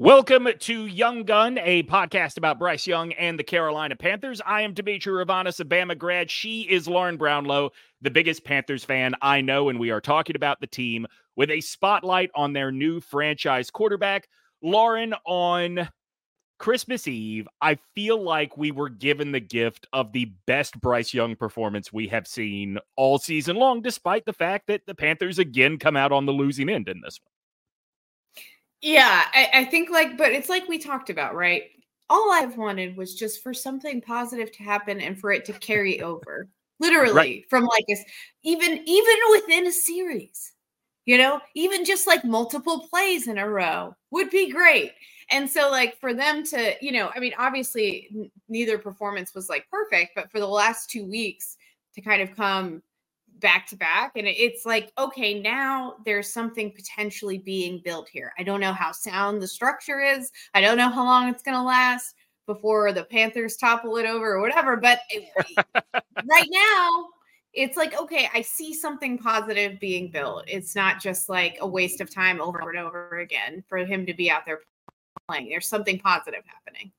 Welcome 0.00 0.48
to 0.60 0.86
Young 0.86 1.24
Gun, 1.24 1.58
a 1.58 1.82
podcast 1.82 2.38
about 2.38 2.58
Bryce 2.58 2.86
Young 2.86 3.12
and 3.12 3.38
the 3.38 3.44
Carolina 3.44 3.96
Panthers. 3.96 4.40
I 4.46 4.62
am 4.62 4.72
Demetri 4.72 5.12
Ravanos, 5.12 5.60
a 5.60 5.64
Bama 5.66 5.98
grad. 5.98 6.30
She 6.30 6.62
is 6.62 6.88
Lauren 6.88 7.18
Brownlow, 7.18 7.72
the 8.00 8.10
biggest 8.10 8.42
Panthers 8.42 8.82
fan 8.82 9.14
I 9.20 9.42
know, 9.42 9.68
and 9.68 9.78
we 9.78 9.90
are 9.90 10.00
talking 10.00 10.36
about 10.36 10.58
the 10.58 10.66
team 10.66 11.06
with 11.36 11.50
a 11.50 11.60
spotlight 11.60 12.30
on 12.34 12.54
their 12.54 12.72
new 12.72 13.00
franchise 13.00 13.70
quarterback. 13.70 14.26
Lauren, 14.62 15.12
on 15.26 15.90
Christmas 16.58 17.06
Eve, 17.06 17.46
I 17.60 17.76
feel 17.94 18.22
like 18.22 18.56
we 18.56 18.70
were 18.70 18.88
given 18.88 19.32
the 19.32 19.40
gift 19.40 19.86
of 19.92 20.12
the 20.12 20.32
best 20.46 20.80
Bryce 20.80 21.12
Young 21.12 21.36
performance 21.36 21.92
we 21.92 22.08
have 22.08 22.26
seen 22.26 22.78
all 22.96 23.18
season 23.18 23.56
long, 23.56 23.82
despite 23.82 24.24
the 24.24 24.32
fact 24.32 24.68
that 24.68 24.86
the 24.86 24.94
Panthers 24.94 25.38
again 25.38 25.76
come 25.76 25.98
out 25.98 26.10
on 26.10 26.24
the 26.24 26.32
losing 26.32 26.70
end 26.70 26.88
in 26.88 27.02
this 27.02 27.20
one. 27.22 27.39
Yeah, 28.82 29.24
I, 29.32 29.48
I 29.54 29.64
think 29.66 29.90
like, 29.90 30.16
but 30.16 30.32
it's 30.32 30.48
like 30.48 30.68
we 30.68 30.78
talked 30.78 31.10
about, 31.10 31.34
right? 31.34 31.64
All 32.08 32.32
I've 32.32 32.56
wanted 32.56 32.96
was 32.96 33.14
just 33.14 33.42
for 33.42 33.54
something 33.54 34.00
positive 34.00 34.50
to 34.52 34.62
happen 34.62 35.00
and 35.00 35.18
for 35.18 35.32
it 35.32 35.44
to 35.46 35.52
carry 35.52 36.00
over, 36.00 36.48
literally 36.78 37.14
right. 37.14 37.44
from 37.50 37.64
like 37.64 37.84
a, 37.90 37.96
even 38.42 38.82
even 38.86 39.16
within 39.30 39.66
a 39.66 39.72
series, 39.72 40.52
you 41.04 41.18
know, 41.18 41.40
even 41.54 41.84
just 41.84 42.06
like 42.06 42.24
multiple 42.24 42.86
plays 42.88 43.28
in 43.28 43.38
a 43.38 43.48
row 43.48 43.94
would 44.10 44.30
be 44.30 44.50
great. 44.50 44.92
And 45.30 45.48
so, 45.48 45.70
like, 45.70 45.96
for 46.00 46.12
them 46.12 46.44
to, 46.46 46.74
you 46.80 46.90
know, 46.90 47.10
I 47.14 47.20
mean, 47.20 47.32
obviously, 47.38 48.08
n- 48.12 48.30
neither 48.48 48.78
performance 48.78 49.32
was 49.34 49.48
like 49.48 49.68
perfect, 49.70 50.12
but 50.16 50.30
for 50.32 50.40
the 50.40 50.48
last 50.48 50.90
two 50.90 51.06
weeks 51.06 51.56
to 51.94 52.00
kind 52.00 52.20
of 52.22 52.34
come 52.34 52.82
back 53.40 53.66
to 53.68 53.76
back 53.76 54.12
and 54.16 54.26
it's 54.26 54.66
like 54.66 54.92
okay 54.98 55.40
now 55.40 55.94
there's 56.04 56.32
something 56.32 56.72
potentially 56.72 57.38
being 57.38 57.80
built 57.84 58.08
here. 58.08 58.32
I 58.38 58.42
don't 58.42 58.60
know 58.60 58.72
how 58.72 58.92
sound 58.92 59.40
the 59.42 59.48
structure 59.48 60.00
is 60.00 60.30
i 60.54 60.60
don't 60.60 60.76
know 60.76 60.90
how 60.90 61.04
long 61.04 61.28
it's 61.28 61.42
going 61.42 61.56
to 61.56 61.62
last 61.62 62.14
before 62.46 62.92
the 62.92 63.04
panthers 63.04 63.56
topple 63.56 63.96
it 63.96 64.06
over 64.06 64.34
or 64.34 64.40
whatever 64.40 64.76
but 64.76 65.00
right 66.28 66.48
now 66.50 67.06
it's 67.52 67.76
like 67.76 67.98
okay 67.98 68.28
i 68.34 68.40
see 68.42 68.74
something 68.74 69.18
positive 69.18 69.80
being 69.80 70.10
built. 70.10 70.44
It's 70.46 70.74
not 70.74 71.00
just 71.00 71.28
like 71.28 71.56
a 71.60 71.66
waste 71.66 72.00
of 72.00 72.12
time 72.12 72.40
over 72.40 72.70
and 72.70 72.78
over 72.78 73.18
again 73.18 73.64
for 73.68 73.78
him 73.78 74.06
to 74.06 74.14
be 74.14 74.30
out 74.30 74.46
there 74.46 74.60
playing 75.28 75.48
there's 75.48 75.68
something 75.68 75.98
positive 75.98 76.42
happening 76.46 76.92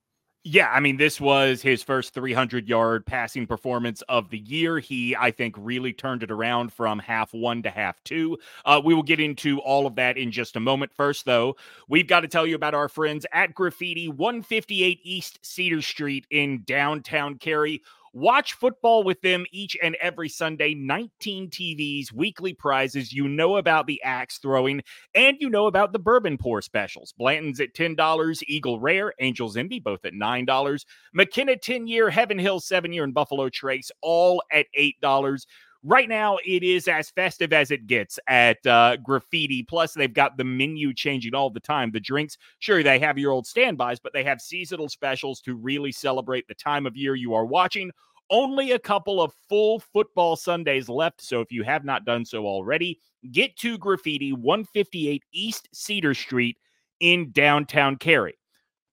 yeah, 0.44 0.72
I 0.72 0.80
mean, 0.80 0.97
this 0.97 1.22
was 1.22 1.61
his 1.61 1.84
first 1.84 2.16
300 2.16 2.67
yard 2.67 3.06
passing 3.06 3.45
performance 3.45 4.02
of 4.09 4.30
the 4.31 4.39
year. 4.39 4.80
He, 4.80 5.16
I 5.16 5.30
think, 5.30 5.53
really 5.56 5.94
turned 5.94 6.23
it 6.23 6.31
around 6.31 6.73
from 6.73 6.98
half 6.98 7.31
one 7.31 7.61
to 7.61 7.70
half 7.70 8.03
two. 8.03 8.39
Uh, 8.66 8.81
we 8.83 8.95
will 8.95 9.03
get 9.03 9.20
into 9.20 9.59
all 9.59 9.86
of 9.86 9.95
that 9.95 10.17
in 10.17 10.31
just 10.31 10.56
a 10.56 10.59
moment. 10.59 10.92
First, 10.94 11.25
though, 11.25 11.58
we've 11.88 12.08
got 12.08 12.22
to 12.22 12.28
tell 12.28 12.48
you 12.48 12.56
about 12.56 12.73
our 12.73 12.89
friends 12.89 13.23
at 13.31 13.53
Graffiti, 13.53 14.08
158 14.08 15.00
East 15.03 15.38
Cedar 15.44 15.81
Street 15.81 16.25
in 16.31 16.64
downtown 16.66 17.36
Cary. 17.36 17.83
Watch 18.14 18.54
football 18.54 19.04
with 19.04 19.22
them 19.22 19.45
each 19.52 19.78
and 19.81 19.95
every 20.02 20.28
Sunday. 20.28 20.73
19 20.73 21.50
TVs, 21.50 22.12
weekly 22.12 22.54
prizes. 22.54 23.14
You 23.14 23.30
know 23.30 23.56
about 23.56 23.88
the 23.88 24.04
axe 24.04 24.38
throwing, 24.38 24.81
and 25.16 25.38
you 25.40 25.50
know 25.50 25.67
about 25.67 25.94
the 25.94 26.00
bourbon 26.00 26.38
pour 26.38 26.62
specials. 26.62 27.14
Blanton's 27.17 27.62
at 27.62 27.73
$10, 27.73 28.44
Eagle 28.48 28.82
Rare, 28.82 29.14
Angels 29.20 29.56
Envy, 29.56 29.80
both 29.80 30.04
at 30.04 30.14
$9. 30.14 30.86
McKenna 31.14 31.56
10 31.56 31.88
year, 31.88 32.09
Heaven 32.09 32.38
Hill 32.38 32.59
7 32.59 32.92
year, 32.92 33.06
and 33.06 33.14
Buffalo 33.14 33.48
Trace, 33.48 33.92
all 34.02 34.44
at 34.52 34.66
$8. 34.78 35.45
Right 35.84 36.08
now, 36.08 36.38
it 36.46 36.62
is 36.62 36.88
as 36.88 37.10
festive 37.10 37.54
as 37.54 37.72
it 37.72 37.88
gets 37.88 38.20
at 38.28 38.64
uh, 38.68 38.98
Graffiti. 38.98 39.64
Plus, 39.64 39.94
they've 39.94 40.14
got 40.14 40.38
the 40.38 40.44
menu 40.44 40.94
changing 40.94 41.34
all 41.34 41.50
the 41.50 41.60
time. 41.60 41.90
The 41.92 42.00
drinks, 42.00 42.38
sure, 42.60 42.84
they 42.84 43.00
have 43.00 43.18
your 43.18 43.32
old 43.32 43.48
standbys, 43.48 44.00
but 44.00 44.14
they 44.14 44.23
have 44.23 44.42
seasonal 44.42 44.90
specials 44.90 45.42
to 45.42 45.56
really 45.56 45.92
celebrate 45.92 46.48
the 46.48 46.54
time 46.54 46.86
of 46.86 46.96
year 46.96 47.16
you 47.16 47.34
are 47.34 47.46
watching. 47.46 47.90
Only 48.30 48.72
a 48.72 48.80
couple 48.80 49.22
of 49.22 49.34
full 49.50 49.80
football 49.80 50.36
Sundays 50.36 50.88
left. 50.88 51.20
So 51.20 51.42
if 51.42 51.52
you 51.52 51.64
have 51.64 51.84
not 51.84 52.05
done 52.05 52.26
so 52.26 52.45
already, 52.45 53.00
get 53.32 53.58
to 53.58 53.80
Graffiti, 53.80 54.34
158 54.34 55.23
East 55.34 55.67
Cedar 55.73 56.14
Street 56.14 56.58
in 57.00 57.32
downtown 57.32 57.95
Cary. 57.95 58.38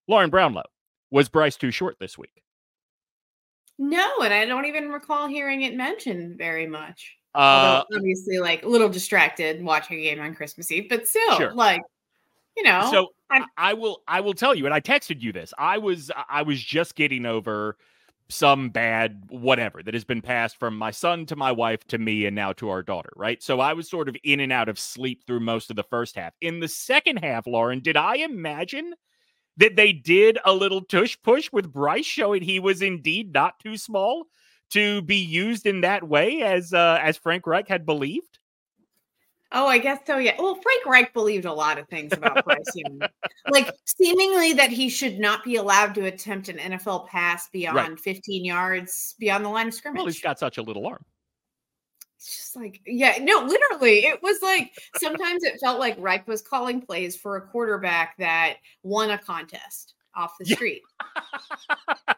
Lauren 0.09 0.31
Brownlow, 0.31 0.65
was 1.11 1.29
Bryce 1.29 1.57
too 1.57 1.71
short 1.71 1.97
this 2.01 2.17
week? 2.17 2.43
No, 3.79 4.23
and 4.23 4.35
I 4.35 4.45
don't 4.45 4.67
even 4.67 4.91
recall 4.91 5.29
hearing 5.29 5.63
it 5.63 5.75
mentioned 5.75 6.37
very 6.37 6.67
much. 6.67 7.17
Uh, 7.35 7.39
Although 7.39 7.97
obviously, 7.97 8.39
like 8.39 8.65
a 8.65 8.69
little 8.69 8.89
distracted 8.89 9.63
watching 9.63 9.99
a 9.99 10.03
game 10.03 10.21
on 10.21 10.35
Christmas 10.35 10.73
Eve, 10.73 10.89
but 10.89 11.07
still, 11.07 11.37
sure. 11.37 11.55
like 11.55 11.81
you 12.57 12.65
know. 12.65 12.89
So 12.91 13.09
I'm, 13.31 13.45
I 13.57 13.75
will, 13.75 14.03
I 14.09 14.21
will 14.21 14.35
tell 14.35 14.55
you, 14.55 14.65
and 14.65 14.75
I 14.75 14.81
texted 14.81 15.21
you 15.21 15.33
this. 15.33 15.55
I 15.59 15.79
was, 15.79 16.11
I 16.29 16.43
was 16.43 16.61
just 16.61 16.97
getting 16.97 17.27
over 17.27 17.77
some 18.31 18.69
bad 18.69 19.23
whatever 19.31 19.83
that 19.83 19.95
has 19.95 20.05
been 20.05 20.21
passed 20.21 20.59
from 20.59 20.77
my 20.77 20.91
son 20.91 21.25
to 21.27 21.37
my 21.37 21.51
wife 21.51 21.87
to 21.89 21.99
me 21.99 22.27
and 22.27 22.37
now 22.37 22.53
to 22.53 22.69
our 22.69 22.83
daughter, 22.83 23.11
right? 23.17 23.43
So 23.43 23.61
I 23.61 23.73
was 23.73 23.89
sort 23.89 24.09
of 24.09 24.17
in 24.23 24.41
and 24.41 24.53
out 24.53 24.69
of 24.69 24.79
sleep 24.79 25.25
through 25.27 25.41
most 25.41 25.71
of 25.71 25.77
the 25.77 25.83
first 25.85 26.15
half. 26.15 26.35
In 26.41 26.61
the 26.61 26.69
second 26.69 27.19
half, 27.19 27.47
Lauren, 27.47 27.81
did 27.81 27.97
I 27.97 28.17
imagine 28.17 28.95
that 29.59 29.77
they 29.77 29.93
did 29.93 30.39
a 30.45 30.53
little 30.53 30.83
tush 30.83 31.17
push 31.23 31.51
with 31.53 31.73
Bryce, 31.73 32.07
showing 32.07 32.43
he 32.43 32.59
was 32.59 32.81
indeed 32.83 33.33
not 33.33 33.61
too 33.61 33.77
small 33.77 34.27
to 34.71 35.03
be 35.03 35.17
used 35.17 35.67
in 35.67 35.83
that 35.83 36.07
way 36.07 36.43
as 36.43 36.73
uh, 36.73 36.99
as 37.03 37.17
Frank 37.17 37.47
Reich 37.47 37.69
had 37.69 37.85
believed. 37.85 38.39
Oh, 39.51 39.67
I 39.67 39.79
guess 39.79 40.01
so. 40.07 40.19
Yeah. 40.19 40.35
Well, 40.39 40.57
Frank 40.57 40.85
Reich 40.85 41.15
believed 41.15 41.47
a 41.47 41.53
lot 41.53 41.79
of 41.79 41.89
things 41.89 42.13
about 42.13 42.45
Bryce 42.45 42.71
Young, 42.75 43.01
like 43.49 43.71
seemingly 43.87 44.53
that 44.53 44.71
he 44.71 44.91
should 44.91 45.19
not 45.19 45.43
be 45.43 45.57
allowed 45.57 45.95
to 45.95 46.05
attempt 46.05 46.51
an 46.51 46.59
NFL 46.59 47.07
pass 47.09 47.49
beyond 47.49 47.77
right. 47.77 48.01
15 48.01 48.45
yards 48.45 49.15
beyond 49.19 49.45
the 49.45 49.49
line 49.49 49.69
of 49.69 49.75
scrimmage. 49.75 49.99
Well, 49.99 50.07
he's 50.07 50.21
got 50.21 50.39
such 50.39 50.59
a 50.59 50.63
little 50.63 50.87
arm 50.87 51.05
it's 52.19 52.37
just 52.37 52.57
like 52.57 52.81
yeah 52.85 53.17
no 53.21 53.45
literally 53.45 54.05
it 54.05 54.21
was 54.23 54.43
like 54.43 54.73
sometimes 54.97 55.45
it 55.45 55.61
felt 55.61 55.79
like 55.79 55.95
reich 56.01 56.27
was 56.27 56.43
calling 56.43 56.81
plays 56.81 57.17
for 57.17 57.37
a 57.37 57.41
quarterback 57.41 58.17
that 58.19 58.57
won 58.83 59.11
a 59.11 59.19
contest 59.19 59.95
off 60.17 60.35
the 60.39 60.45
street. 60.45 60.83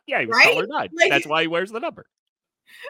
Yeah 0.07 0.21
he 0.21 0.27
was 0.27 0.37
right? 0.37 0.69
Like, 0.69 0.91
that's 1.09 1.27
why 1.27 1.43
he 1.43 1.47
wears 1.47 1.71
the 1.71 1.79
number. 1.79 2.07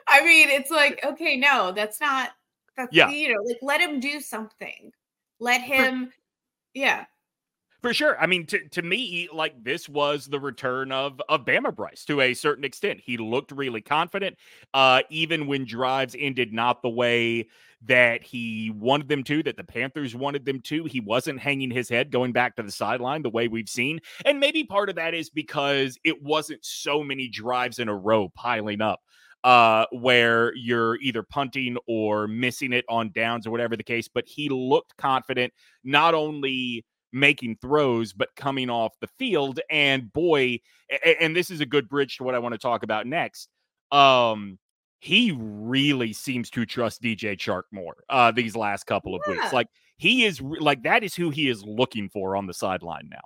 I 0.08 0.24
mean 0.24 0.48
it's 0.48 0.70
like 0.70 1.04
okay 1.04 1.36
no 1.36 1.72
that's 1.72 2.00
not 2.00 2.30
that's 2.76 2.94
yeah. 2.94 3.10
you 3.10 3.34
know 3.34 3.42
like 3.44 3.58
let 3.60 3.80
him 3.80 4.00
do 4.00 4.20
something. 4.20 4.92
Let 5.38 5.60
him 5.60 6.12
yeah 6.72 7.04
for 7.82 7.94
sure. 7.94 8.20
I 8.20 8.26
mean, 8.26 8.46
to, 8.46 8.68
to 8.70 8.82
me, 8.82 9.28
like 9.32 9.62
this 9.62 9.88
was 9.88 10.26
the 10.26 10.40
return 10.40 10.92
of 10.92 11.20
of 11.28 11.44
Bama 11.44 11.74
Bryce 11.74 12.04
to 12.06 12.20
a 12.20 12.34
certain 12.34 12.64
extent. 12.64 13.00
He 13.04 13.16
looked 13.16 13.52
really 13.52 13.80
confident, 13.80 14.36
uh, 14.74 15.02
even 15.10 15.46
when 15.46 15.64
drives 15.64 16.16
ended 16.18 16.52
not 16.52 16.82
the 16.82 16.88
way 16.88 17.48
that 17.82 18.22
he 18.22 18.70
wanted 18.76 19.08
them 19.08 19.24
to, 19.24 19.42
that 19.42 19.56
the 19.56 19.64
Panthers 19.64 20.14
wanted 20.14 20.44
them 20.44 20.60
to. 20.60 20.84
He 20.84 21.00
wasn't 21.00 21.40
hanging 21.40 21.70
his 21.70 21.88
head 21.88 22.10
going 22.10 22.32
back 22.32 22.56
to 22.56 22.62
the 22.62 22.70
sideline 22.70 23.22
the 23.22 23.30
way 23.30 23.48
we've 23.48 23.68
seen. 23.68 24.00
And 24.24 24.38
maybe 24.38 24.64
part 24.64 24.90
of 24.90 24.96
that 24.96 25.14
is 25.14 25.30
because 25.30 25.98
it 26.04 26.22
wasn't 26.22 26.64
so 26.64 27.02
many 27.02 27.28
drives 27.28 27.78
in 27.78 27.88
a 27.88 27.96
row 27.96 28.28
piling 28.28 28.82
up 28.82 29.00
uh, 29.44 29.86
where 29.92 30.54
you're 30.54 30.96
either 30.96 31.22
punting 31.22 31.78
or 31.86 32.28
missing 32.28 32.72
it 32.72 32.84
on 32.88 33.10
downs 33.12 33.46
or 33.46 33.50
whatever 33.50 33.76
the 33.76 33.82
case. 33.82 34.08
But 34.08 34.26
he 34.26 34.48
looked 34.48 34.96
confident, 34.96 35.52
not 35.82 36.14
only 36.14 36.84
making 37.12 37.56
throws, 37.60 38.12
but 38.12 38.34
coming 38.36 38.70
off 38.70 38.98
the 39.00 39.08
field. 39.18 39.60
And 39.70 40.12
boy, 40.12 40.60
and 41.20 41.34
this 41.34 41.50
is 41.50 41.60
a 41.60 41.66
good 41.66 41.88
bridge 41.88 42.16
to 42.16 42.24
what 42.24 42.34
I 42.34 42.38
want 42.38 42.52
to 42.54 42.58
talk 42.58 42.82
about 42.82 43.06
next. 43.06 43.48
Um, 43.90 44.58
he 45.00 45.32
really 45.36 46.12
seems 46.12 46.50
to 46.50 46.66
trust 46.66 47.02
DJ 47.02 47.36
Chark 47.36 47.62
more 47.72 47.96
uh, 48.08 48.30
these 48.30 48.54
last 48.54 48.84
couple 48.84 49.14
of 49.14 49.22
yeah. 49.26 49.34
weeks. 49.34 49.52
Like 49.52 49.68
he 49.96 50.24
is 50.24 50.40
like 50.40 50.82
that 50.82 51.02
is 51.02 51.14
who 51.14 51.30
he 51.30 51.48
is 51.48 51.64
looking 51.64 52.08
for 52.08 52.36
on 52.36 52.46
the 52.46 52.54
sideline 52.54 53.08
now. 53.10 53.20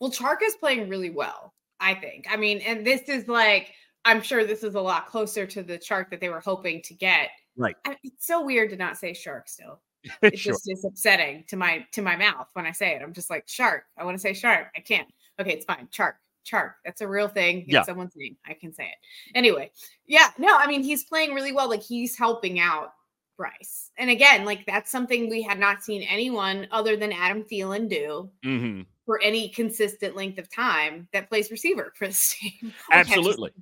Well, 0.00 0.10
Chark 0.10 0.38
is 0.44 0.54
playing 0.54 0.88
really 0.88 1.10
well, 1.10 1.54
I 1.80 1.94
think. 1.94 2.26
I 2.30 2.36
mean, 2.36 2.58
and 2.58 2.86
this 2.86 3.02
is 3.08 3.26
like 3.26 3.72
I'm 4.04 4.22
sure 4.22 4.44
this 4.44 4.62
is 4.62 4.76
a 4.76 4.80
lot 4.80 5.08
closer 5.08 5.44
to 5.46 5.62
the 5.62 5.76
Chark 5.76 6.10
that 6.10 6.20
they 6.20 6.28
were 6.28 6.40
hoping 6.40 6.82
to 6.82 6.94
get. 6.94 7.30
Right. 7.56 7.76
I, 7.84 7.96
it's 8.04 8.26
so 8.26 8.44
weird 8.44 8.70
to 8.70 8.76
not 8.76 8.96
say 8.96 9.12
Shark 9.12 9.48
still. 9.48 9.80
It 10.22 10.38
sure. 10.38 10.52
just 10.52 10.70
is 10.70 10.84
upsetting 10.84 11.44
to 11.48 11.56
my 11.56 11.84
to 11.92 12.02
my 12.02 12.16
mouth 12.16 12.46
when 12.52 12.66
I 12.66 12.72
say 12.72 12.94
it. 12.94 13.02
I'm 13.02 13.12
just 13.12 13.30
like 13.30 13.48
shark. 13.48 13.84
I 13.96 14.04
want 14.04 14.16
to 14.16 14.20
say 14.20 14.32
shark. 14.32 14.68
I 14.76 14.80
can't. 14.80 15.08
Okay, 15.40 15.52
it's 15.52 15.64
fine. 15.64 15.88
Shark. 15.90 16.16
Shark. 16.44 16.76
That's 16.84 17.00
a 17.00 17.08
real 17.08 17.28
thing. 17.28 17.62
It's 17.62 17.72
yeah. 17.72 17.82
someone's 17.82 18.14
name. 18.16 18.36
I 18.46 18.54
can 18.54 18.72
say 18.72 18.84
it. 18.84 18.96
Anyway, 19.34 19.70
yeah, 20.06 20.28
no, 20.38 20.56
I 20.56 20.66
mean 20.66 20.82
he's 20.82 21.04
playing 21.04 21.34
really 21.34 21.52
well. 21.52 21.68
Like 21.68 21.82
he's 21.82 22.16
helping 22.16 22.60
out 22.60 22.92
Bryce. 23.38 23.90
And 23.96 24.10
again, 24.10 24.44
like 24.44 24.66
that's 24.66 24.90
something 24.90 25.30
we 25.30 25.42
had 25.42 25.58
not 25.58 25.82
seen 25.82 26.02
anyone 26.02 26.68
other 26.70 26.96
than 26.96 27.12
Adam 27.12 27.44
Thielen 27.44 27.88
do 27.88 28.28
mm-hmm. 28.44 28.82
for 29.06 29.20
any 29.22 29.48
consistent 29.48 30.16
length 30.16 30.38
of 30.38 30.52
time 30.52 31.08
that 31.12 31.28
plays 31.28 31.50
receiver 31.50 31.92
for 31.94 32.06
this 32.08 32.34
team. 32.38 32.74
Absolutely. 32.90 33.52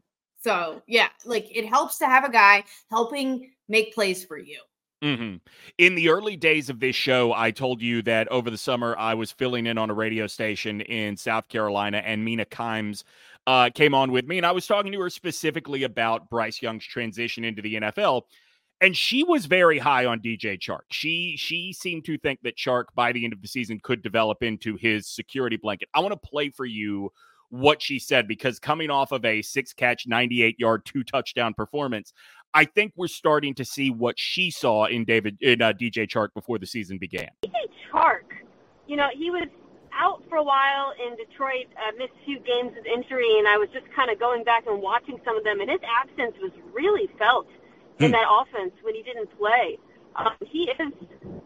So 0.41 0.83
yeah, 0.89 1.09
like 1.25 1.55
it 1.55 1.67
helps 1.67 1.99
to 1.99 2.07
have 2.07 2.25
a 2.25 2.31
guy 2.31 2.65
helping 2.91 3.53
make 3.69 3.95
plays 3.95 4.25
for 4.25 4.39
you 4.39 4.61
Mm-hmm. 5.03 5.37
In 5.79 5.95
the 5.95 6.09
early 6.09 6.37
days 6.37 6.71
of 6.71 6.81
this 6.81 6.97
show, 6.97 7.33
I 7.33 7.51
told 7.51 7.83
you 7.83 8.01
that 8.03 8.29
over 8.29 8.51
the 8.51 8.57
summer 8.57 8.97
I 8.99 9.15
was 9.15 9.31
filling 9.31 9.67
in 9.67 9.77
on 9.77 9.91
a 9.91 9.95
radio 9.95 10.27
station 10.27 10.81
in 10.81 11.17
South 11.17 11.49
Carolina, 11.49 11.99
and 11.99 12.25
Mina 12.25 12.47
Kimes 12.47 13.05
uh, 13.47 13.71
came 13.75 13.95
on 13.95 14.11
with 14.11 14.27
me, 14.27 14.39
and 14.39 14.47
I 14.47 14.53
was 14.53 14.67
talking 14.67 14.93
to 14.93 15.01
her 15.01 15.11
specifically 15.11 15.83
about 15.83 16.31
Bryce 16.31 16.63
Young's 16.63 16.85
transition 16.85 17.45
into 17.45 17.63
the 17.63 17.75
NFL. 17.75 18.23
And 18.81 18.95
she 18.95 19.23
was 19.23 19.47
very 19.47 19.79
high 19.79 20.05
on 20.05 20.21
DJ 20.21 20.59
Chark. 20.59 20.83
She 20.91 21.37
she 21.39 21.73
seemed 21.73 22.05
to 22.07 22.19
think 22.19 22.41
that 22.43 22.57
Chark 22.57 22.85
by 22.95 23.13
the 23.13 23.25
end 23.25 23.33
of 23.33 23.41
the 23.41 23.49
season 23.49 23.81
could 23.83 24.03
develop 24.03 24.43
into 24.43 24.77
his 24.77 25.07
security 25.07 25.57
blanket. 25.57 25.89
I 25.95 26.01
want 26.01 26.13
to 26.13 26.29
play 26.29 26.51
for 26.51 26.67
you 26.67 27.11
what 27.49 27.81
she 27.81 27.99
said 27.99 28.29
because 28.29 28.59
coming 28.59 28.91
off 28.91 29.13
of 29.13 29.25
a 29.25 29.41
six 29.43 29.73
catch, 29.73 30.07
98 30.07 30.59
yard, 30.59 30.85
two 30.85 31.05
touchdown 31.05 31.55
performance, 31.55 32.13
I 32.55 32.65
think 32.65 32.93
we're 32.97 33.09
starting 33.09 33.55
to 33.55 33.65
see 33.65 33.91
what 33.91 34.19
she 34.19 34.51
saw 34.51 34.87
in 34.87 35.05
David 35.05 35.37
in 35.41 35.61
uh, 35.61 35.73
DJ 35.73 36.09
Chark 36.09 36.29
before 36.35 36.59
the 36.59 36.67
season 36.67 36.99
began. 36.99 37.29
DJ 37.45 37.53
Chark, 37.93 38.25
you 38.87 38.97
know, 38.97 39.09
he 39.15 39.31
was 39.31 39.49
out 39.93 40.23
for 40.29 40.37
a 40.37 40.43
while 40.43 40.93
in 41.03 41.17
Detroit, 41.17 41.67
uh, 41.77 41.93
missed 41.99 42.13
few 42.25 42.39
games 42.41 42.73
with 42.77 42.87
injury, 42.87 43.39
and 43.39 43.49
I 43.49 43.57
was 43.57 43.69
just 43.73 43.87
kind 43.95 44.11
of 44.11 44.19
going 44.19 44.45
back 44.45 44.67
and 44.67 44.81
watching 44.81 45.21
some 45.25 45.37
of 45.37 45.45
them, 45.45 45.61
and 45.61 45.71
his 45.71 45.81
absence 45.85 46.37
was 46.41 46.53
really 46.73 47.09
felt 47.19 47.47
in 47.99 48.07
hmm. 48.07 48.13
that 48.13 48.27
offense 48.29 48.73
when 48.83 48.95
he 48.95 49.03
didn't 49.03 49.37
play. 49.39 49.79
Um, 50.17 50.33
he 50.47 50.71
is, 50.81 50.93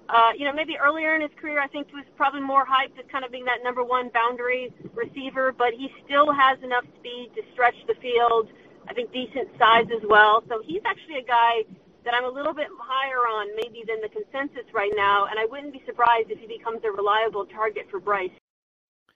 uh, 0.09 0.31
you 0.37 0.45
know, 0.45 0.53
maybe 0.53 0.77
earlier 0.79 1.15
in 1.15 1.23
his 1.23 1.31
career, 1.41 1.61
I 1.61 1.67
think 1.67 1.89
he 1.89 1.97
was 1.97 2.05
probably 2.17 2.41
more 2.41 2.65
hyped 2.65 2.99
as 2.99 3.05
kind 3.11 3.25
of 3.25 3.33
being 3.33 3.45
that 3.47 3.65
number 3.65 3.83
one 3.83 4.11
boundary 4.15 4.73
receiver, 4.95 5.53
but 5.53 5.73
he 5.75 5.93
still 6.05 6.33
has 6.33 6.59
enough 6.63 6.85
speed 6.99 7.31
to 7.35 7.43
stretch 7.53 7.75
the 7.89 7.95
field. 7.95 8.49
I 8.91 8.93
think 8.93 9.13
decent 9.13 9.49
size 9.57 9.87
as 9.95 10.03
well. 10.09 10.43
So 10.49 10.61
he's 10.67 10.83
actually 10.85 11.19
a 11.19 11.25
guy 11.25 11.63
that 12.05 12.13
I'm 12.13 12.25
a 12.25 12.29
little 12.29 12.53
bit 12.53 12.67
higher 12.81 13.19
on 13.19 13.55
maybe 13.55 13.85
than 13.87 14.01
the 14.01 14.09
consensus 14.09 14.67
right 14.75 14.91
now, 14.97 15.27
and 15.31 15.39
I 15.39 15.45
wouldn't 15.45 15.73
be 15.73 15.83
surprised 15.87 16.31
if 16.31 16.41
he 16.41 16.47
becomes 16.47 16.81
a 16.85 16.91
reliable 16.91 17.47
target 17.47 17.87
for 17.89 18.01
Bryce. 18.01 18.31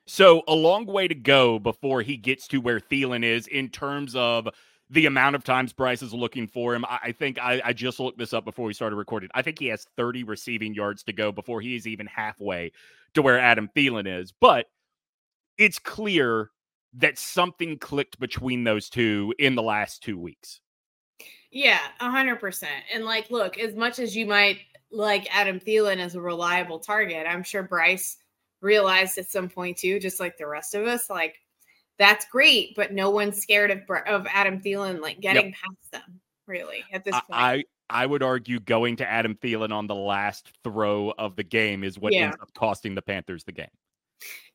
So 0.07 0.43
a 0.47 0.55
long 0.55 0.87
way 0.87 1.09
to 1.09 1.15
go 1.15 1.59
before 1.59 2.03
he 2.03 2.17
gets 2.17 2.47
to 2.49 2.61
where 2.61 2.79
Thielen 2.79 3.25
is 3.25 3.47
in 3.47 3.71
terms 3.71 4.15
of 4.15 4.49
the 4.91 5.07
amount 5.07 5.35
of 5.35 5.43
times 5.43 5.73
Bryce 5.73 6.03
is 6.03 6.13
looking 6.13 6.47
for 6.47 6.75
him. 6.75 6.85
I, 6.89 7.13
think 7.13 7.39
I, 7.41 7.61
I, 7.65 7.73
just 7.73 7.99
looked 7.99 8.19
this 8.19 8.35
up 8.35 8.45
before 8.45 8.67
we 8.67 8.75
started 8.75 8.97
recording. 8.97 9.31
I 9.35 9.41
think 9.41 9.59
he 9.59 9.69
has 9.69 9.87
30 9.97 10.25
receiving 10.25 10.75
yards 10.75 11.03
to 11.05 11.15
go 11.15 11.33
before 11.33 11.63
he 11.63 11.75
is 11.75 11.87
even 11.87 12.07
halfway 12.07 12.71
to 13.15 13.23
where 13.23 13.39
Adam 13.39 13.71
Thielen 13.75 14.21
is. 14.21 14.33
But 14.39 14.67
it's 15.57 15.79
clear 15.79 16.51
that 16.97 17.19
something 17.19 17.79
clicked 17.79 18.19
between 18.19 18.65
those 18.65 18.89
two 18.89 19.35
in 19.39 19.55
the 19.55 19.63
last 19.63 20.03
two 20.03 20.19
weeks. 20.19 20.61
Yeah, 21.51 21.81
a 22.01 22.11
hundred 22.11 22.41
percent. 22.41 22.85
And 22.93 23.05
like, 23.05 23.31
look, 23.31 23.59
as 23.59 23.75
much 23.75 23.99
as 23.99 24.17
you 24.17 24.27
might 24.27 24.59
like 24.91 25.29
Adam 25.35 25.61
Thielen 25.61 25.99
as 25.99 26.15
a 26.15 26.21
reliable 26.21 26.79
target, 26.79 27.27
I'm 27.29 27.43
sure 27.43 27.63
Bryce 27.63 28.17
realized 28.61 29.19
at 29.19 29.27
some 29.31 29.49
point 29.49 29.77
too, 29.79 30.01
just 30.01 30.19
like 30.19 30.37
the 30.37 30.47
rest 30.47 30.75
of 30.75 30.87
us, 30.87 31.09
like 31.09 31.37
that's 31.99 32.27
great, 32.31 32.75
but 32.75 32.93
no 32.93 33.11
one's 33.11 33.41
scared 33.41 33.71
of 33.71 33.83
of 34.07 34.27
Adam 34.33 34.61
Thielen 34.61 35.01
like 35.01 35.21
getting 35.21 35.47
yep. 35.47 35.55
past 35.55 35.93
them. 35.93 36.21
Really, 36.47 36.85
at 36.93 37.05
this 37.05 37.15
point, 37.15 37.25
I 37.31 37.65
I 37.89 38.07
would 38.07 38.23
argue 38.23 38.61
going 38.61 38.97
to 38.97 39.09
Adam 39.09 39.37
Thielen 39.37 39.73
on 39.73 39.87
the 39.87 39.95
last 39.95 40.51
throw 40.65 41.13
of 41.19 41.37
the 41.37 41.45
game 41.45 41.85
is 41.85 41.99
what 41.99 42.13
yeah. 42.13 42.27
ends 42.27 42.37
up 42.41 42.53
costing 42.55 42.95
the 42.95 43.03
Panthers 43.03 43.45
the 43.45 43.53
game. 43.53 43.69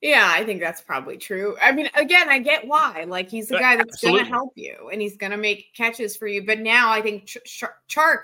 Yeah, 0.02 0.32
I 0.34 0.46
think 0.46 0.62
that's 0.62 0.82
probably 0.82 1.18
true. 1.18 1.58
I 1.62 1.72
mean, 1.74 1.90
again, 1.96 2.30
I 2.30 2.40
get 2.40 2.66
why. 2.66 3.06
Like, 3.08 3.30
he's 3.30 3.48
the 3.48 3.58
uh, 3.58 3.60
guy 3.60 3.76
that's 3.76 4.02
going 4.02 4.24
to 4.24 4.30
help 4.30 4.54
you 4.56 4.90
and 4.92 5.02
he's 5.02 5.18
going 5.18 5.32
to 5.32 5.38
make 5.38 5.74
catches 5.76 6.16
for 6.16 6.28
you. 6.28 6.46
But 6.46 6.60
now 6.60 6.90
I 6.92 7.02
think 7.02 7.26
Ch- 7.26 7.38
Ch- 7.46 7.64
Chark, 7.90 8.24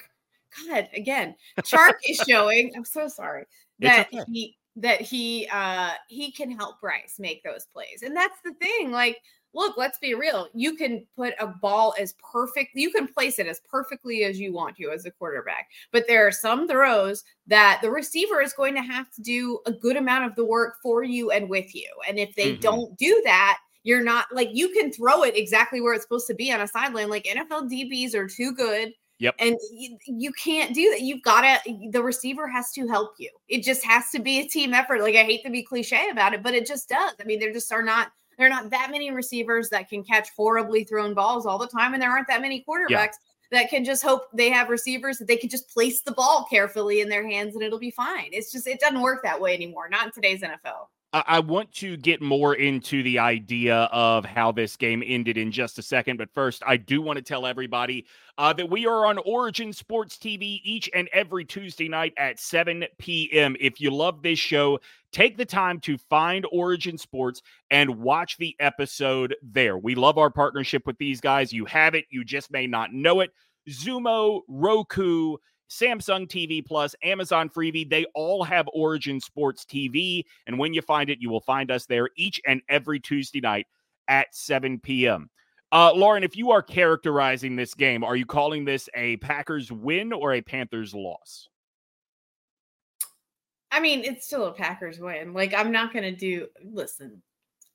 God, 0.67 0.87
again, 0.93 1.35
Chark 1.59 1.95
is 2.07 2.17
showing. 2.27 2.71
I'm 2.75 2.85
so 2.85 3.07
sorry 3.07 3.45
that 3.79 4.07
okay. 4.13 4.23
he 4.31 4.57
that 4.77 5.01
he 5.01 5.47
uh 5.51 5.91
he 6.07 6.31
can 6.31 6.51
help 6.51 6.81
Bryce 6.81 7.15
make 7.19 7.43
those 7.43 7.65
plays. 7.65 8.03
And 8.03 8.15
that's 8.15 8.39
the 8.43 8.53
thing. 8.53 8.91
Like, 8.91 9.21
look, 9.55 9.77
let's 9.77 9.97
be 9.97 10.13
real. 10.13 10.47
You 10.53 10.75
can 10.75 11.05
put 11.15 11.33
a 11.39 11.47
ball 11.47 11.95
as 11.99 12.13
perfect, 12.31 12.71
you 12.75 12.91
can 12.91 13.07
place 13.07 13.39
it 13.39 13.47
as 13.47 13.61
perfectly 13.69 14.23
as 14.23 14.39
you 14.39 14.53
want 14.53 14.75
to 14.77 14.91
as 14.91 15.05
a 15.05 15.11
quarterback. 15.11 15.67
But 15.91 16.05
there 16.07 16.27
are 16.27 16.31
some 16.31 16.67
throws 16.67 17.23
that 17.47 17.79
the 17.81 17.89
receiver 17.89 18.41
is 18.41 18.53
going 18.53 18.75
to 18.75 18.81
have 18.81 19.09
to 19.11 19.21
do 19.21 19.59
a 19.65 19.71
good 19.71 19.97
amount 19.97 20.25
of 20.25 20.35
the 20.35 20.45
work 20.45 20.75
for 20.83 21.03
you 21.03 21.31
and 21.31 21.49
with 21.49 21.73
you. 21.73 21.89
And 22.07 22.19
if 22.19 22.35
they 22.35 22.51
mm-hmm. 22.51 22.61
don't 22.61 22.97
do 22.97 23.21
that, 23.23 23.57
you're 23.83 24.03
not 24.03 24.25
like 24.31 24.49
you 24.51 24.69
can 24.69 24.91
throw 24.91 25.23
it 25.23 25.37
exactly 25.37 25.79
where 25.79 25.93
it's 25.93 26.03
supposed 26.03 26.27
to 26.27 26.33
be 26.33 26.51
on 26.51 26.61
a 26.61 26.67
sideline. 26.67 27.09
Like 27.09 27.25
NFL 27.25 27.71
DBs 27.71 28.15
are 28.15 28.27
too 28.27 28.53
good 28.53 28.93
Yep. 29.19 29.35
And 29.39 29.57
you, 29.71 29.97
you 30.05 30.31
can't 30.33 30.73
do 30.73 30.89
that. 30.91 31.01
You've 31.01 31.23
got 31.23 31.41
to, 31.41 31.89
the 31.91 32.03
receiver 32.03 32.47
has 32.47 32.71
to 32.71 32.87
help 32.87 33.13
you. 33.17 33.29
It 33.47 33.63
just 33.63 33.83
has 33.85 34.09
to 34.11 34.19
be 34.19 34.39
a 34.39 34.47
team 34.47 34.73
effort. 34.73 35.01
Like 35.01 35.15
I 35.15 35.23
hate 35.23 35.43
to 35.45 35.49
be 35.49 35.63
cliche 35.63 36.09
about 36.11 36.33
it, 36.33 36.43
but 36.43 36.53
it 36.53 36.67
just 36.67 36.89
does. 36.89 37.13
I 37.19 37.23
mean, 37.23 37.39
there 37.39 37.53
just 37.53 37.71
are 37.71 37.83
not, 37.83 38.11
there 38.37 38.47
are 38.47 38.49
not 38.49 38.69
that 38.69 38.89
many 38.91 39.11
receivers 39.11 39.69
that 39.69 39.89
can 39.89 40.03
catch 40.03 40.29
horribly 40.35 40.83
thrown 40.83 41.13
balls 41.13 41.45
all 41.45 41.57
the 41.57 41.67
time. 41.67 41.93
And 41.93 42.01
there 42.01 42.11
aren't 42.11 42.27
that 42.27 42.41
many 42.41 42.65
quarterbacks 42.67 42.89
yeah. 42.89 43.09
that 43.51 43.69
can 43.69 43.85
just 43.85 44.03
hope 44.03 44.23
they 44.33 44.49
have 44.49 44.69
receivers 44.69 45.17
that 45.17 45.27
they 45.27 45.37
can 45.37 45.49
just 45.49 45.69
place 45.69 46.01
the 46.01 46.11
ball 46.11 46.45
carefully 46.49 47.01
in 47.01 47.09
their 47.09 47.27
hands 47.27 47.55
and 47.55 47.63
it'll 47.63 47.79
be 47.79 47.91
fine. 47.91 48.29
It's 48.31 48.51
just, 48.51 48.67
it 48.67 48.79
doesn't 48.79 49.01
work 49.01 49.23
that 49.23 49.39
way 49.39 49.53
anymore. 49.53 49.89
Not 49.89 50.07
in 50.07 50.11
today's 50.11 50.41
NFL. 50.41 50.87
I 51.25 51.39
want 51.39 51.71
to 51.75 51.95
get 51.95 52.21
more 52.21 52.55
into 52.55 53.01
the 53.01 53.19
idea 53.19 53.75
of 53.93 54.25
how 54.25 54.51
this 54.51 54.75
game 54.75 55.01
ended 55.05 55.37
in 55.37 55.49
just 55.49 55.79
a 55.79 55.81
second. 55.81 56.17
But 56.17 56.29
first, 56.33 56.61
I 56.67 56.75
do 56.75 57.01
want 57.01 57.15
to 57.15 57.23
tell 57.23 57.45
everybody 57.45 58.05
uh, 58.37 58.51
that 58.53 58.69
we 58.69 58.85
are 58.85 59.05
on 59.05 59.19
Origin 59.19 59.71
Sports 59.71 60.17
TV 60.17 60.59
each 60.63 60.89
and 60.93 61.07
every 61.13 61.45
Tuesday 61.45 61.87
night 61.87 62.13
at 62.17 62.39
7 62.39 62.83
p.m. 62.97 63.55
If 63.61 63.79
you 63.79 63.91
love 63.91 64.23
this 64.23 64.39
show, 64.39 64.79
take 65.13 65.37
the 65.37 65.45
time 65.45 65.79
to 65.81 65.97
find 65.97 66.45
Origin 66.51 66.97
Sports 66.97 67.41
and 67.71 68.01
watch 68.01 68.37
the 68.37 68.53
episode 68.59 69.35
there. 69.41 69.77
We 69.77 69.95
love 69.95 70.17
our 70.17 70.29
partnership 70.29 70.85
with 70.85 70.97
these 70.97 71.21
guys. 71.21 71.53
You 71.53 71.63
have 71.63 71.95
it, 71.95 72.05
you 72.09 72.25
just 72.25 72.51
may 72.51 72.67
not 72.67 72.93
know 72.93 73.21
it. 73.21 73.31
Xumo, 73.69 74.41
Roku, 74.47 75.37
Samsung 75.69 76.27
TV 76.27 76.65
Plus, 76.65 76.95
Amazon 77.03 77.49
Freevee, 77.49 77.89
they 77.89 78.05
all 78.13 78.43
have 78.43 78.67
Origin 78.73 79.19
Sports 79.19 79.65
TV. 79.65 80.23
And 80.47 80.59
when 80.59 80.73
you 80.73 80.81
find 80.81 81.09
it, 81.09 81.19
you 81.19 81.29
will 81.29 81.41
find 81.41 81.71
us 81.71 81.85
there 81.85 82.09
each 82.15 82.39
and 82.45 82.61
every 82.69 82.99
Tuesday 82.99 83.41
night 83.41 83.67
at 84.07 84.33
7 84.35 84.79
p.m. 84.79 85.29
Uh, 85.71 85.91
Lauren, 85.93 86.23
if 86.23 86.37
you 86.37 86.51
are 86.51 86.61
characterizing 86.61 87.55
this 87.55 87.73
game, 87.73 88.03
are 88.03 88.15
you 88.15 88.25
calling 88.25 88.65
this 88.65 88.87
a 88.95 89.17
Packers 89.17 89.71
win 89.71 90.13
or 90.13 90.33
a 90.33 90.41
Panthers 90.41 90.93
loss? 90.93 91.49
I 93.71 93.79
mean, 93.79 94.05
it's 94.05 94.25
still 94.25 94.45
a 94.45 94.53
Packers 94.53 94.99
win. 94.99 95.33
Like, 95.33 95.53
I'm 95.53 95.71
not 95.71 95.91
going 95.91 96.03
to 96.03 96.15
do, 96.15 96.47
listen, 96.63 97.21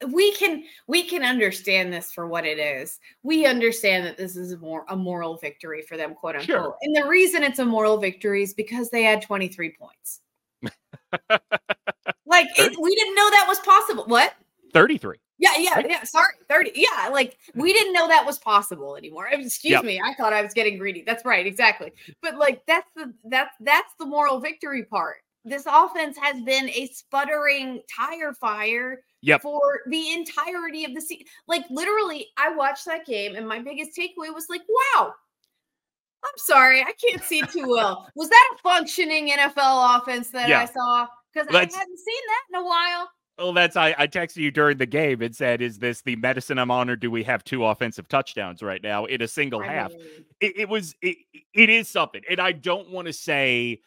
we 0.08 0.32
can 0.32 0.64
we 0.86 1.04
can 1.04 1.22
understand 1.22 1.92
this 1.92 2.12
for 2.12 2.26
what 2.26 2.44
it 2.44 2.58
is. 2.58 2.98
We 3.22 3.46
understand 3.46 4.06
that 4.06 4.16
this 4.16 4.36
is 4.36 4.52
a 4.52 4.58
more 4.58 4.84
a 4.88 4.96
moral 4.96 5.36
victory 5.36 5.82
for 5.82 5.96
them, 5.96 6.14
quote 6.14 6.36
unquote. 6.36 6.46
Sure. 6.46 6.76
And 6.82 6.96
the 6.96 7.06
reason 7.06 7.42
it's 7.42 7.58
a 7.58 7.64
moral 7.64 7.98
victory 7.98 8.42
is 8.42 8.54
because 8.54 8.90
they 8.90 9.02
had 9.02 9.22
23 9.22 9.76
points. 9.78 10.20
like 12.26 12.48
it, 12.56 12.80
we 12.80 12.94
didn't 12.94 13.14
know 13.14 13.30
that 13.30 13.46
was 13.48 13.58
possible. 13.60 14.04
What? 14.06 14.34
33. 14.72 15.18
Yeah, 15.38 15.50
yeah, 15.58 15.74
right? 15.74 15.86
yeah. 15.88 16.04
Sorry, 16.04 16.34
30. 16.48 16.72
Yeah, 16.74 17.08
like 17.08 17.38
we 17.54 17.72
didn't 17.72 17.94
know 17.94 18.06
that 18.08 18.24
was 18.24 18.38
possible 18.38 18.96
anymore. 18.96 19.28
Excuse 19.32 19.72
yep. 19.72 19.84
me. 19.84 20.00
I 20.04 20.14
thought 20.14 20.32
I 20.32 20.42
was 20.42 20.52
getting 20.52 20.78
greedy. 20.78 21.02
That's 21.06 21.24
right, 21.24 21.46
exactly. 21.46 21.92
But 22.22 22.36
like 22.36 22.62
that's 22.66 22.88
the 22.94 23.12
that's 23.24 23.54
that's 23.60 23.94
the 23.98 24.06
moral 24.06 24.38
victory 24.38 24.84
part. 24.84 25.16
This 25.44 25.64
offense 25.66 26.18
has 26.18 26.40
been 26.42 26.68
a 26.68 26.86
sputtering 26.88 27.80
tire 27.94 28.34
fire 28.34 29.02
yep. 29.22 29.40
for 29.40 29.80
the 29.88 30.12
entirety 30.12 30.84
of 30.84 30.94
the 30.94 31.00
season. 31.00 31.26
Like 31.48 31.64
literally, 31.70 32.26
I 32.36 32.54
watched 32.54 32.84
that 32.86 33.06
game, 33.06 33.36
and 33.36 33.48
my 33.48 33.58
biggest 33.58 33.98
takeaway 33.98 34.32
was 34.34 34.46
like, 34.50 34.62
wow. 34.68 35.14
I'm 36.22 36.36
sorry, 36.36 36.82
I 36.82 36.92
can't 36.92 37.22
see 37.22 37.40
too 37.40 37.66
well. 37.66 38.06
was 38.14 38.28
that 38.28 38.50
a 38.54 38.58
functioning 38.58 39.30
NFL 39.30 39.98
offense 39.98 40.28
that 40.30 40.50
yeah. 40.50 40.60
I 40.60 40.64
saw? 40.66 41.06
Because 41.32 41.48
I 41.48 41.60
hadn't 41.60 41.72
seen 41.72 41.86
that 42.28 42.58
in 42.58 42.62
a 42.62 42.64
while. 42.64 43.08
Well, 43.40 43.54
that's 43.54 43.74
I, 43.74 43.94
I 43.96 44.06
texted 44.06 44.36
you 44.36 44.50
during 44.50 44.76
the 44.76 44.84
game 44.84 45.22
and 45.22 45.34
said, 45.34 45.62
"Is 45.62 45.78
this 45.78 46.02
the 46.02 46.16
medicine 46.16 46.58
I'm 46.58 46.70
on, 46.70 46.90
or 46.90 46.96
do 46.96 47.10
we 47.10 47.22
have 47.22 47.42
two 47.42 47.64
offensive 47.64 48.06
touchdowns 48.08 48.62
right 48.62 48.82
now 48.82 49.06
in 49.06 49.22
a 49.22 49.28
single 49.28 49.62
I 49.62 49.66
half?" 49.66 49.92
Mean, 49.92 50.24
it, 50.40 50.58
it, 50.58 50.68
was 50.68 50.94
it, 51.00 51.16
it 51.54 51.70
is 51.70 51.88
something, 51.88 52.20
and 52.28 52.38
I 52.38 52.52
don't 52.52 52.90
want 52.90 53.06
to 53.06 53.14
say 53.14 53.80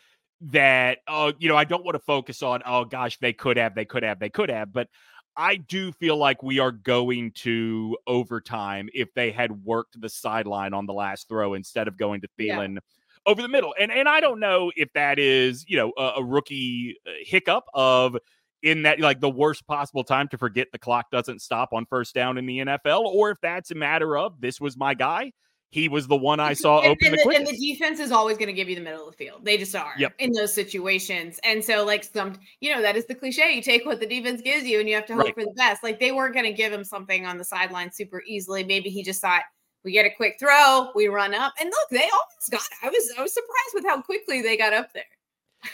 that. 0.51 0.99
Oh, 1.07 1.33
you 1.39 1.49
know, 1.49 1.57
I 1.57 1.63
don't 1.63 1.83
want 1.83 1.95
to 1.95 2.03
focus 2.03 2.43
on. 2.43 2.61
Oh 2.65 2.85
gosh, 2.85 3.17
they 3.19 3.33
could 3.33 3.57
have, 3.57 3.75
they 3.75 3.85
could 3.85 4.03
have, 4.03 4.19
they 4.19 4.29
could 4.29 4.49
have, 4.49 4.71
but 4.71 4.87
I 5.35 5.55
do 5.55 5.91
feel 5.93 6.17
like 6.17 6.43
we 6.43 6.59
are 6.59 6.71
going 6.71 7.31
to 7.37 7.97
overtime 8.05 8.89
if 8.93 9.13
they 9.13 9.31
had 9.31 9.63
worked 9.63 9.99
the 9.99 10.09
sideline 10.09 10.73
on 10.73 10.85
the 10.85 10.93
last 10.93 11.27
throw 11.27 11.55
instead 11.55 11.87
of 11.87 11.97
going 11.97 12.21
to 12.21 12.27
Thielen 12.39 12.75
yeah. 12.75 12.79
over 13.25 13.41
the 13.41 13.47
middle. 13.47 13.73
And 13.79 13.91
and 13.91 14.07
I 14.07 14.19
don't 14.19 14.39
know 14.39 14.71
if 14.75 14.91
that 14.93 15.19
is, 15.19 15.65
you 15.67 15.77
know, 15.77 15.91
a, 15.97 16.13
a 16.17 16.23
rookie 16.23 16.97
uh, 17.07 17.11
hiccup 17.23 17.65
of 17.73 18.17
in 18.61 18.83
that 18.83 18.99
like 18.99 19.19
the 19.19 19.29
worst 19.29 19.65
possible 19.67 20.03
time 20.03 20.27
to 20.29 20.37
forget 20.37 20.67
the 20.71 20.79
clock 20.79 21.11
doesn't 21.11 21.41
stop 21.41 21.69
on 21.73 21.85
first 21.85 22.13
down 22.13 22.37
in 22.37 22.45
the 22.45 22.59
NFL 22.59 23.01
or 23.01 23.31
if 23.31 23.37
that's 23.41 23.71
a 23.71 23.75
matter 23.75 24.15
of 24.17 24.39
this 24.39 24.61
was 24.61 24.77
my 24.77 24.93
guy 24.93 25.31
he 25.73 25.89
was 25.89 26.05
the 26.05 26.15
one 26.15 26.39
I 26.39 26.53
saw 26.53 26.81
and, 26.81 26.91
open 26.91 27.07
and 27.07 27.13
the, 27.17 27.23
the, 27.27 27.35
and 27.35 27.47
the 27.47 27.57
defense 27.57 27.99
is 27.99 28.11
always 28.11 28.37
going 28.37 28.45
to 28.47 28.53
give 28.53 28.69
you 28.69 28.75
the 28.75 28.81
middle 28.81 29.07
of 29.07 29.17
the 29.17 29.17
field. 29.25 29.43
They 29.43 29.57
just 29.57 29.75
are 29.75 29.93
Yep. 29.97 30.13
in 30.19 30.31
those 30.31 30.53
situations. 30.53 31.39
And 31.43 31.65
so, 31.65 31.83
like 31.83 32.03
some, 32.03 32.35
you 32.61 32.71
know, 32.71 32.79
that 32.83 32.95
is 32.95 33.07
the 33.07 33.15
cliche. 33.15 33.51
You 33.55 33.61
take 33.63 33.83
what 33.83 33.99
the 33.99 34.05
defense 34.05 34.43
gives 34.43 34.65
you, 34.65 34.79
and 34.79 34.87
you 34.87 34.93
have 34.93 35.07
to 35.07 35.15
hope 35.15 35.23
Right. 35.25 35.33
for 35.33 35.43
the 35.45 35.53
best. 35.57 35.81
Like 35.81 35.99
they 35.99 36.11
weren't 36.11 36.35
going 36.35 36.45
to 36.45 36.53
give 36.53 36.71
him 36.71 36.83
something 36.83 37.25
on 37.25 37.39
the 37.39 37.43
sideline 37.43 37.91
super 37.91 38.21
easily. 38.27 38.63
Maybe 38.63 38.91
he 38.91 39.01
just 39.01 39.19
thought 39.19 39.41
we 39.83 39.91
get 39.91 40.05
a 40.05 40.11
quick 40.15 40.35
throw, 40.39 40.89
we 40.93 41.07
run 41.07 41.33
up, 41.33 41.53
and 41.59 41.69
look, 41.71 41.89
they 41.89 42.03
almost 42.07 42.51
got. 42.51 42.61
I 42.83 42.89
was 42.89 43.11
I 43.17 43.21
was 43.23 43.33
surprised 43.33 43.73
with 43.73 43.85
how 43.85 43.99
quickly 44.03 44.43
they 44.43 44.55
got 44.55 44.73
up 44.73 44.93
there. 44.93 45.03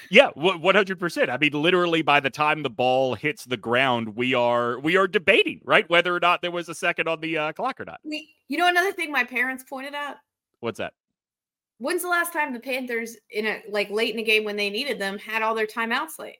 Yeah, 0.09 0.29
one 0.35 0.75
hundred 0.75 0.99
percent. 0.99 1.29
I 1.29 1.37
mean, 1.37 1.53
literally, 1.53 2.01
by 2.01 2.19
the 2.19 2.29
time 2.29 2.63
the 2.63 2.69
ball 2.69 3.15
hits 3.15 3.45
the 3.45 3.57
ground, 3.57 4.15
we 4.15 4.33
are 4.33 4.79
we 4.79 4.97
are 4.97 5.07
debating 5.07 5.61
right 5.63 5.89
whether 5.89 6.15
or 6.15 6.19
not 6.19 6.41
there 6.41 6.51
was 6.51 6.69
a 6.69 6.75
second 6.75 7.07
on 7.07 7.19
the 7.21 7.37
uh, 7.37 7.51
clock 7.53 7.79
or 7.79 7.85
not. 7.85 7.99
We, 8.03 8.29
you 8.47 8.57
know, 8.57 8.67
another 8.67 8.91
thing 8.91 9.11
my 9.11 9.23
parents 9.23 9.63
pointed 9.63 9.93
out. 9.95 10.17
What's 10.59 10.77
that? 10.79 10.93
When's 11.79 12.01
the 12.01 12.09
last 12.09 12.33
time 12.33 12.53
the 12.53 12.59
Panthers 12.59 13.15
in 13.31 13.45
a 13.47 13.61
like 13.69 13.89
late 13.89 14.13
in 14.13 14.19
a 14.19 14.23
game 14.23 14.43
when 14.43 14.57
they 14.57 14.69
needed 14.69 14.99
them 14.99 15.17
had 15.17 15.41
all 15.41 15.55
their 15.55 15.65
timeouts 15.67 16.19
late? 16.19 16.37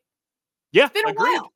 Yeah, 0.72 0.86
It's 0.86 0.94
been 0.94 1.06
a 1.08 1.10
agreed. 1.10 1.40
while. 1.40 1.54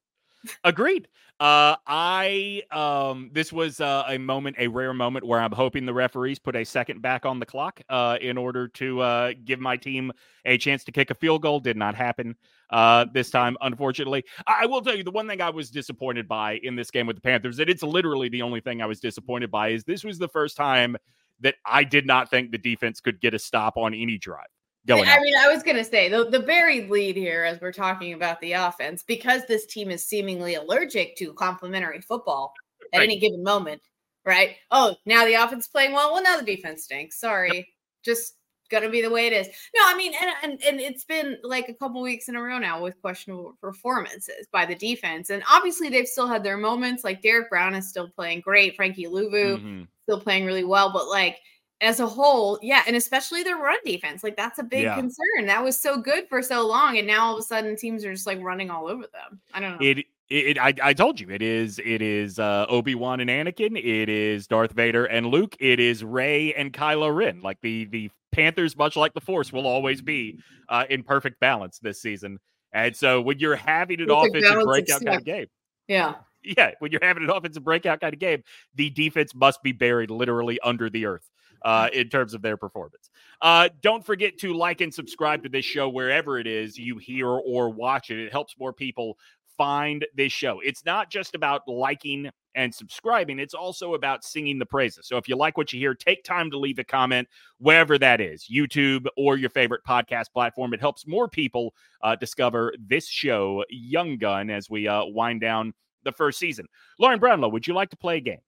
Agreed. 0.63 1.07
Uh, 1.43 1.75
I 1.85 2.61
um, 2.71 3.29
this 3.33 3.51
was 3.51 3.81
uh, 3.81 4.05
a 4.07 4.17
moment, 4.17 4.55
a 4.59 4.67
rare 4.67 4.93
moment 4.93 5.25
where 5.25 5.41
I'm 5.41 5.51
hoping 5.51 5.85
the 5.85 5.93
referees 5.93 6.39
put 6.39 6.55
a 6.55 6.63
second 6.63 7.01
back 7.01 7.25
on 7.25 7.37
the 7.37 7.45
clock 7.45 7.81
uh, 7.89 8.17
in 8.21 8.37
order 8.37 8.69
to 8.69 9.01
uh, 9.01 9.33
give 9.43 9.59
my 9.59 9.75
team 9.75 10.13
a 10.45 10.57
chance 10.57 10.85
to 10.85 10.93
kick 10.93 11.11
a 11.11 11.15
field 11.15 11.41
goal. 11.41 11.59
Did 11.59 11.75
not 11.75 11.95
happen 11.95 12.37
uh, 12.69 13.07
this 13.13 13.29
time, 13.29 13.57
unfortunately. 13.59 14.23
I 14.47 14.59
I 14.61 14.65
will 14.67 14.79
tell 14.79 14.95
you 14.95 15.03
the 15.03 15.11
one 15.11 15.27
thing 15.27 15.41
I 15.41 15.49
was 15.49 15.69
disappointed 15.69 16.29
by 16.29 16.61
in 16.63 16.77
this 16.77 16.89
game 16.89 17.07
with 17.07 17.17
the 17.17 17.21
Panthers, 17.21 17.59
and 17.59 17.69
it's 17.69 17.83
literally 17.83 18.29
the 18.29 18.41
only 18.41 18.61
thing 18.61 18.81
I 18.81 18.85
was 18.85 19.01
disappointed 19.01 19.51
by, 19.51 19.71
is 19.71 19.83
this 19.83 20.05
was 20.05 20.17
the 20.17 20.29
first 20.29 20.55
time 20.55 20.95
that 21.41 21.55
I 21.65 21.83
did 21.83 22.07
not 22.07 22.29
think 22.29 22.51
the 22.51 22.57
defense 22.57 23.01
could 23.01 23.19
get 23.19 23.33
a 23.33 23.39
stop 23.39 23.75
on 23.75 23.93
any 23.93 24.17
drive 24.17 24.47
going. 24.87 25.07
I 25.07 25.19
mean, 25.19 25.33
I 25.35 25.47
was 25.53 25.63
going 25.63 25.77
to 25.77 25.83
say 25.83 26.09
the, 26.09 26.29
the 26.29 26.39
buried 26.39 26.89
lead 26.89 27.15
here 27.15 27.43
as 27.43 27.59
we're 27.61 27.71
talking 27.73 28.13
about 28.13 28.39
the 28.41 28.53
offense, 28.53 29.03
because 29.03 29.45
this 29.47 29.65
team 29.65 29.89
is 29.91 30.05
seemingly 30.05 30.55
allergic 30.55 31.15
to 31.17 31.33
complimentary 31.33 32.01
football 32.01 32.53
at 32.93 32.99
Right. 32.99 33.03
any 33.05 33.19
given 33.19 33.43
moment, 33.43 33.81
right? 34.25 34.55
Oh, 34.71 34.95
now 35.05 35.25
the 35.25 35.33
offense 35.35 35.65
is 35.65 35.71
playing 35.71 35.93
well. 35.93 36.13
Well, 36.13 36.23
now 36.23 36.37
the 36.37 36.43
defense 36.45 36.83
stinks. 36.83 37.19
Sorry. 37.19 37.67
Just 38.03 38.35
going 38.69 38.83
to 38.83 38.89
be 38.89 39.01
the 39.01 39.09
way 39.09 39.27
it 39.27 39.33
is. 39.33 39.47
No, 39.75 39.81
I 39.85 39.95
mean, 39.95 40.13
and, 40.19 40.31
and, 40.43 40.63
and 40.63 40.79
it's 40.79 41.03
been 41.03 41.37
like 41.43 41.69
a 41.69 41.73
couple 41.73 42.01
weeks 42.01 42.27
in 42.27 42.35
a 42.35 42.41
row 42.41 42.57
now 42.57 42.81
with 42.81 42.99
questionable 43.01 43.55
performances 43.61 44.47
by 44.51 44.65
the 44.65 44.75
defense. 44.75 45.29
And 45.29 45.43
obviously, 45.51 45.89
they've 45.89 46.07
still 46.07 46.27
had 46.27 46.43
their 46.43 46.57
moments. 46.57 47.03
Like 47.03 47.21
Derrick 47.21 47.49
Brown 47.49 47.75
is 47.75 47.87
still 47.89 48.09
playing 48.09 48.41
great. 48.41 48.75
Frankie 48.75 49.05
Luvu 49.05 49.59
Mhm. 49.59 49.87
still 50.01 50.19
playing 50.19 50.45
really 50.45 50.63
well, 50.63 50.91
but 50.91 51.07
like 51.07 51.39
as 51.83 51.99
a 51.99 52.07
whole, 52.07 52.57
yeah, 52.61 52.83
and 52.87 52.95
especially 52.95 53.43
their 53.43 53.57
run 53.57 53.77
defense, 53.85 54.23
like 54.23 54.37
that's 54.37 54.57
a 54.59 54.63
big 54.63 54.83
Yeah. 54.83 54.95
concern. 54.95 55.45
That 55.45 55.63
was 55.63 55.79
so 55.79 55.97
good 55.97 56.27
for 56.29 56.41
so 56.41 56.65
long, 56.65 56.97
and 56.97 57.05
now 57.05 57.25
all 57.25 57.33
of 57.33 57.39
a 57.39 57.43
sudden 57.43 57.75
teams 57.75 58.05
are 58.05 58.13
just 58.13 58.25
like 58.25 58.41
running 58.41 58.71
all 58.71 58.87
over 58.87 59.03
them. 59.03 59.39
I 59.53 59.59
don't 59.59 59.71
know. 59.79 59.85
It, 59.85 59.99
it, 59.99 60.05
it 60.29 60.57
I, 60.57 60.73
I 60.81 60.93
told 60.93 61.19
you 61.19 61.29
it 61.29 61.41
is 61.41 61.79
it 61.83 62.01
is 62.01 62.39
uh, 62.39 62.65
Obi 62.69 62.95
Wan 62.95 63.19
and 63.19 63.29
Anakin. 63.29 63.77
It 63.77 64.09
is 64.09 64.47
Darth 64.47 64.71
Vader 64.71 65.05
and 65.05 65.27
Luke. 65.27 65.55
It 65.59 65.79
is 65.79 66.03
Rey 66.03 66.53
and 66.53 66.71
Kylo 66.71 67.13
Ren. 67.13 67.41
Like 67.41 67.59
the 67.61 67.85
the 67.85 68.09
Panthers, 68.31 68.75
much 68.77 68.95
like 68.95 69.13
the 69.13 69.21
Force, 69.21 69.53
will 69.53 69.67
always 69.67 70.01
be 70.01 70.39
uh, 70.69 70.85
in 70.89 71.03
perfect 71.03 71.39
balance 71.39 71.79
this 71.79 72.01
season. 72.01 72.39
And 72.71 72.95
so 72.95 73.21
when 73.21 73.37
you're 73.37 73.55
having 73.55 74.01
an 74.01 74.07
Perfect 74.07 74.37
offensive 74.37 74.63
breakout 74.63 75.05
kind 75.05 75.17
of 75.19 75.25
game, 75.25 75.45
yeah, 75.87 76.15
yeah, 76.43 76.71
when 76.79 76.91
you're 76.91 77.03
having 77.03 77.23
an 77.23 77.29
offensive 77.29 77.63
breakout 77.63 78.01
kind 78.01 78.13
of 78.13 78.19
game, 78.19 78.41
the 78.73 78.89
defense 78.89 79.35
must 79.35 79.61
be 79.61 79.71
buried 79.73 80.09
literally 80.09 80.59
under 80.61 80.89
the 80.89 81.05
earth 81.05 81.29
uh, 81.63 81.89
in 81.93 82.09
terms 82.09 82.33
of 82.33 82.41
their 82.41 82.57
performance. 82.57 83.09
Uh, 83.41 83.69
don't 83.81 84.05
forget 84.05 84.37
to 84.39 84.53
like 84.53 84.81
and 84.81 84.93
subscribe 84.93 85.43
to 85.43 85.49
this 85.49 85.65
show 85.65 85.89
wherever 85.89 86.39
it 86.39 86.47
is 86.47 86.77
you 86.77 86.97
hear 86.97 87.27
or 87.27 87.69
watch 87.69 88.09
it. 88.09 88.19
It 88.19 88.31
helps 88.31 88.55
more 88.57 88.73
people 88.73 89.17
find 89.57 90.05
this 90.15 90.31
show. 90.31 90.59
It's 90.61 90.85
not 90.85 91.09
just 91.09 91.35
about 91.35 91.67
liking 91.67 92.29
and 92.55 92.73
subscribing, 92.73 93.39
it's 93.39 93.55
also 93.55 93.95
about 93.95 94.23
singing 94.23 94.59
the 94.59 94.65
praises. 94.65 95.07
So 95.07 95.17
if 95.17 95.27
you 95.27 95.35
like 95.35 95.57
what 95.57 95.73
you 95.73 95.79
hear, 95.79 95.95
take 95.95 96.23
time 96.23 96.51
to 96.51 96.57
leave 96.59 96.77
a 96.77 96.83
comment 96.83 97.27
wherever 97.57 97.97
that 97.97 98.21
is 98.21 98.47
YouTube 98.51 99.07
or 99.17 99.37
your 99.37 99.49
favorite 99.49 99.81
podcast 99.87 100.31
platform. 100.31 100.73
It 100.73 100.79
helps 100.79 101.07
more 101.07 101.27
people 101.27 101.73
uh, 102.03 102.15
discover 102.15 102.73
this 102.79 103.07
show, 103.07 103.63
Young 103.69 104.17
Gun, 104.17 104.51
as 104.51 104.69
we 104.69 104.87
uh, 104.87 105.05
wind 105.05 105.41
down 105.41 105.73
the 106.03 106.11
first 106.11 106.37
season. 106.37 106.67
Lauren 106.99 107.19
Brownlow, 107.19 107.49
would 107.49 107.65
you 107.65 107.73
like 107.73 107.89
to 107.89 107.97
play 107.97 108.17
a 108.17 108.21
game? 108.21 108.41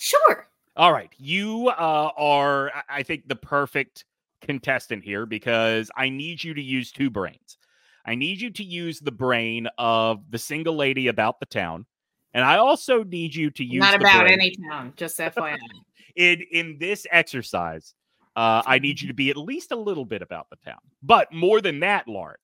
sure. 0.00 0.49
All 0.76 0.92
right. 0.92 1.12
You 1.18 1.68
uh, 1.68 2.10
are, 2.16 2.70
I- 2.88 3.02
think, 3.02 3.28
the 3.28 3.36
perfect 3.36 4.04
contestant 4.42 5.04
here 5.04 5.26
because 5.26 5.90
I 5.96 6.08
need 6.08 6.42
you 6.42 6.54
to 6.54 6.62
use 6.62 6.92
two 6.92 7.10
brains. 7.10 7.58
I 8.06 8.14
need 8.14 8.40
you 8.40 8.50
to 8.50 8.64
use 8.64 8.98
the 9.00 9.12
brain 9.12 9.68
of 9.76 10.22
the 10.30 10.38
single 10.38 10.74
lady 10.76 11.08
about 11.08 11.38
the 11.40 11.46
town. 11.46 11.86
And 12.32 12.44
I 12.44 12.56
also 12.58 13.02
need 13.04 13.34
you 13.34 13.50
to 13.50 13.64
use 13.64 13.80
Not 13.80 13.94
about 14.00 14.22
brain- 14.22 14.32
any 14.34 14.56
town, 14.70 14.92
just 14.96 15.18
FYI. 15.18 15.58
in 16.16 16.42
in 16.52 16.76
this 16.78 17.06
exercise. 17.10 17.94
Uh, 18.36 18.62
I 18.64 18.78
need 18.78 19.00
you 19.00 19.08
to 19.08 19.14
be 19.22 19.30
at 19.30 19.36
least 19.36 19.72
a 19.72 19.76
little 19.76 20.04
bit 20.04 20.22
about 20.22 20.48
the 20.50 20.56
town, 20.56 20.78
but 21.02 21.32
more 21.32 21.60
than 21.60 21.80
that, 21.80 22.06
Lauren, 22.08 22.36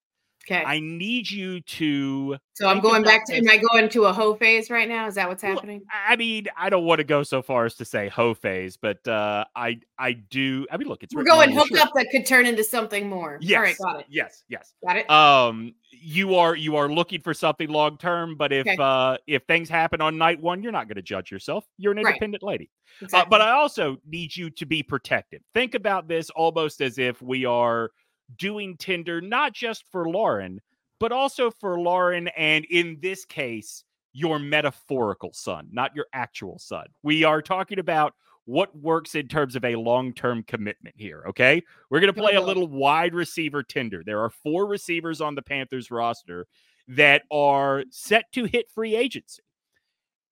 Okay, 0.48 0.62
I 0.64 0.78
need 0.80 1.28
you 1.30 1.60
to 1.60 2.36
so 2.54 2.68
I'm 2.68 2.80
going 2.80 3.02
back 3.02 3.26
to. 3.26 3.34
Am 3.34 3.48
I 3.50 3.58
going 3.58 3.88
to 3.90 4.04
a 4.04 4.12
hoe 4.12 4.34
phase 4.34 4.70
right 4.70 4.88
now? 4.88 5.06
Is 5.06 5.16
that 5.16 5.28
what's 5.28 5.42
Well, 5.42 5.52
happening? 5.54 5.82
I 5.92 6.16
mean, 6.16 6.46
I 6.56 6.70
don't 6.70 6.84
want 6.84 7.00
to 7.00 7.04
go 7.04 7.22
so 7.22 7.42
far 7.42 7.66
as 7.66 7.74
to 7.74 7.84
say 7.84 8.08
hoe 8.08 8.32
phase, 8.32 8.78
but 8.78 9.06
uh, 9.06 9.44
I 9.54 9.80
I 9.98 10.12
do. 10.12 10.66
I 10.70 10.78
mean, 10.78 10.88
look, 10.88 11.02
it's 11.02 11.14
We're 11.14 11.24
going 11.24 11.50
your 11.52 11.64
hook 11.66 11.76
up 11.78 11.90
that 11.94 12.08
could 12.10 12.24
turn 12.24 12.46
into 12.46 12.64
something 12.64 13.08
more. 13.10 13.38
Yes. 13.42 13.56
All 13.58 13.62
right, 13.62 13.78
got 13.78 14.00
it. 14.00 14.06
Yes. 14.08 14.44
Yes. 14.48 14.72
Got 14.86 14.96
it. 14.96 15.10
Um, 15.10 15.74
you 15.90 16.36
are 16.36 16.56
you 16.56 16.76
are 16.76 16.88
looking 16.88 17.20
for 17.20 17.34
something 17.34 17.68
long 17.68 17.98
term, 17.98 18.36
but 18.36 18.52
if 18.52 18.66
Okay. 18.66 18.76
uh 18.80 19.18
if 19.26 19.42
things 19.44 19.68
happen 19.68 20.00
on 20.00 20.16
night 20.16 20.40
one, 20.40 20.62
you're 20.62 20.72
not 20.72 20.88
going 20.88 20.96
to 20.96 21.02
judge 21.02 21.30
yourself. 21.30 21.66
You're 21.76 21.92
an 21.92 21.98
Right. 21.98 22.06
independent 22.14 22.42
lady. 22.42 22.70
Uh, 23.12 23.24
but 23.28 23.42
I 23.42 23.50
also 23.50 23.98
need 24.06 24.34
you 24.34 24.48
to 24.50 24.64
be 24.64 24.82
protected. 24.82 25.42
Think 25.52 25.74
about 25.74 26.08
this 26.08 26.30
almost 26.30 26.80
as 26.80 26.98
if 26.98 27.20
we 27.20 27.44
are 27.44 27.90
doing 28.36 28.76
Tinder 28.76 29.20
not 29.20 29.52
just 29.52 29.84
for 29.90 30.08
Lauren, 30.08 30.60
but 30.98 31.12
also 31.12 31.50
for 31.50 31.78
Lauren, 31.78 32.28
and 32.28 32.64
in 32.66 32.98
this 33.00 33.24
case, 33.24 33.84
your 34.12 34.38
metaphorical 34.38 35.32
son, 35.32 35.68
not 35.70 35.94
your 35.94 36.06
actual 36.12 36.58
son. 36.58 36.86
We 37.02 37.24
are 37.24 37.42
talking 37.42 37.78
about 37.78 38.14
what 38.46 38.74
works 38.78 39.14
in 39.14 39.28
terms 39.28 39.56
of 39.56 39.64
a 39.64 39.76
long 39.76 40.12
term 40.14 40.42
commitment 40.44 40.94
here. 40.96 41.24
Okay. 41.28 41.62
We're 41.90 42.00
going 42.00 42.14
to 42.14 42.20
play 42.20 42.34
a 42.34 42.40
little 42.40 42.68
wide 42.68 43.12
receiver 43.14 43.62
Tinder. 43.62 44.02
There 44.06 44.20
are 44.20 44.30
four 44.30 44.66
receivers 44.66 45.20
on 45.20 45.34
the 45.34 45.42
Panthers 45.42 45.90
roster 45.90 46.46
that 46.88 47.24
are 47.30 47.84
set 47.90 48.30
to 48.32 48.44
hit 48.44 48.70
free 48.70 48.94
agency 48.94 49.42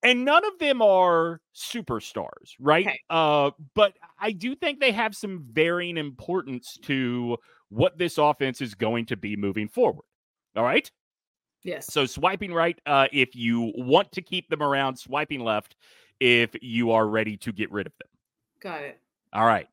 and 0.05 0.25
none 0.25 0.45
of 0.45 0.59
them 0.61 0.83
are 0.83 1.41
superstars, 1.57 2.55
right? 2.61 2.87
Okay. 2.87 3.01
Uh, 3.09 3.51
but 3.75 3.95
I 4.21 4.33
do 4.33 4.55
think 4.55 4.79
they 4.79 4.93
have 4.93 5.17
some 5.17 5.47
varying 5.51 5.97
importance 5.97 6.79
to 6.83 7.39
what 7.71 7.99
this 7.99 8.18
offense 8.18 8.61
is 8.61 8.75
going 8.75 9.06
to 9.06 9.16
be 9.16 9.37
moving 9.37 9.68
forward. 9.68 10.04
All 10.56 10.64
right. 10.64 10.90
yes. 11.62 11.87
So 11.87 12.06
swiping 12.06 12.52
right 12.52 12.78
uh, 12.87 13.09
if 13.12 13.35
you 13.35 13.73
want 13.76 14.12
to 14.12 14.23
keep 14.23 14.49
them 14.49 14.62
around, 14.62 14.97
swiping 14.97 15.40
left 15.40 15.76
if 16.21 16.50
you 16.62 16.92
are 16.92 17.06
ready 17.06 17.37
to 17.38 17.52
get 17.52 17.71
rid 17.73 17.87
of 17.87 17.92
them. 17.99 18.09
Got 18.61 18.83
it. 18.83 19.00
All 19.33 19.47
right. 19.47 19.68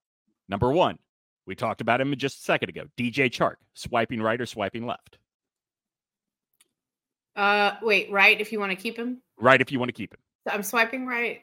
Number 0.49 0.71
one, 0.71 0.97
we 1.45 1.55
talked 1.55 1.81
about 1.81 2.01
him 2.01 2.15
just 2.17 2.39
a 2.39 2.41
second 2.41 2.69
ago. 2.69 2.83
DJ 2.97 3.29
Chark, 3.29 3.55
swiping 3.73 4.21
right 4.21 4.39
or 4.39 4.45
swiping 4.45 4.85
left? 4.85 5.17
Uh, 7.35 7.73
wait, 7.81 8.11
right? 8.11 8.39
If 8.41 8.51
you 8.51 8.59
want 8.59 8.71
to 8.71 8.75
keep 8.75 8.97
him, 8.97 9.21
Right 9.39 9.61
if 9.61 9.71
you 9.71 9.79
want 9.79 9.89
to 9.89 9.93
keep 9.93 10.13
him. 10.13 10.19
I'm 10.51 10.63
swiping 10.63 11.05
right. 11.07 11.41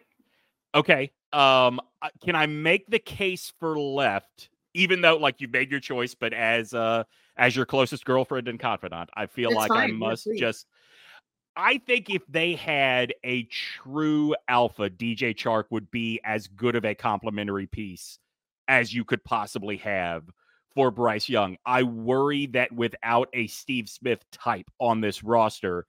Okay. 0.74 1.10
Um, 1.32 1.80
uh, 2.02 2.08
can 2.24 2.34
I 2.34 2.46
make 2.46 2.86
the 2.88 2.98
case 2.98 3.52
for 3.58 3.78
left, 3.78 4.50
even 4.74 5.00
though 5.00 5.16
like 5.16 5.40
you 5.40 5.48
made 5.48 5.70
your 5.70 5.80
choice, 5.80 6.14
but 6.14 6.32
as 6.32 6.74
uh 6.74 7.04
as 7.36 7.54
your 7.54 7.66
closest 7.66 8.04
girlfriend 8.04 8.48
and 8.48 8.58
confidant, 8.58 9.10
I 9.14 9.26
feel 9.26 9.50
That's 9.50 9.58
like 9.58 9.70
I 9.70 9.74
fine. 9.74 9.88
Yeah, 9.90 9.94
must 9.94 10.24
please. 10.24 10.40
just. 10.40 10.66
I 11.60 11.78
think 11.78 12.08
if 12.08 12.22
they 12.28 12.54
had 12.54 13.12
a 13.24 13.42
true 13.44 14.36
alpha, 14.46 14.88
DJ 14.88 15.34
Chark 15.34 15.64
would 15.70 15.90
be 15.90 16.20
as 16.24 16.46
good 16.46 16.76
of 16.76 16.84
a 16.84 16.94
complimentary 16.94 17.66
piece 17.66 18.20
as 18.68 18.94
you 18.94 19.04
could 19.04 19.24
possibly 19.24 19.78
have 19.78 20.22
for 20.76 20.92
Bryce 20.92 21.28
Young. 21.28 21.56
I 21.66 21.82
worry 21.82 22.46
that 22.48 22.70
without 22.70 23.28
a 23.32 23.48
Steve 23.48 23.88
Smith 23.88 24.24
type 24.30 24.70
on 24.78 25.00
this 25.00 25.24
roster, 25.24 25.84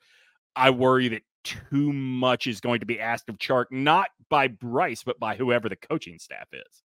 I 0.56 0.72
worry 0.72 1.10
that 1.10 1.22
too 1.44 1.94
much 1.94 2.48
is 2.48 2.62
going 2.62 2.80
to 2.80 2.88
be 2.88 3.00
asked 3.00 3.30
of 3.30 3.38
Chark, 3.38 3.66
not 3.70 4.08
by 4.30 4.48
Bryce, 4.48 5.04
but 5.04 5.20
by 5.20 5.36
whoever 5.36 5.70
the 5.70 5.76
coaching 5.76 6.18
staff 6.18 6.48
is. 6.52 6.84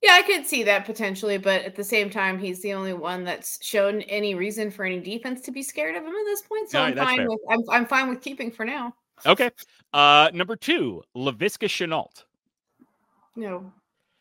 Yeah, 0.00 0.12
I 0.12 0.22
could 0.22 0.46
see 0.46 0.62
that 0.62 0.84
potentially, 0.84 1.38
but 1.38 1.62
at 1.62 1.74
the 1.74 1.82
same 1.82 2.08
time, 2.08 2.38
he's 2.38 2.62
the 2.62 2.72
only 2.72 2.92
one 2.92 3.24
that's 3.24 3.58
shown 3.64 4.02
any 4.02 4.36
reason 4.36 4.70
for 4.70 4.84
any 4.84 5.00
defense 5.00 5.40
to 5.42 5.50
be 5.50 5.62
scared 5.62 5.96
of 5.96 6.04
him 6.04 6.10
at 6.10 6.24
this 6.24 6.42
point. 6.42 6.70
So 6.70 6.78
No, 6.78 6.84
I'm 6.84 6.96
fine 6.96 7.16
fair. 7.16 7.28
with 7.28 7.40
I'm, 7.50 7.60
I'm 7.70 7.86
fine 7.86 8.08
with 8.08 8.20
keeping 8.20 8.50
for 8.52 8.64
now. 8.64 8.94
Okay. 9.26 9.50
Uh 9.92 10.30
number 10.32 10.54
two, 10.54 11.02
Laviska 11.16 11.66
Shenault. 11.66 12.24
No, 13.34 13.72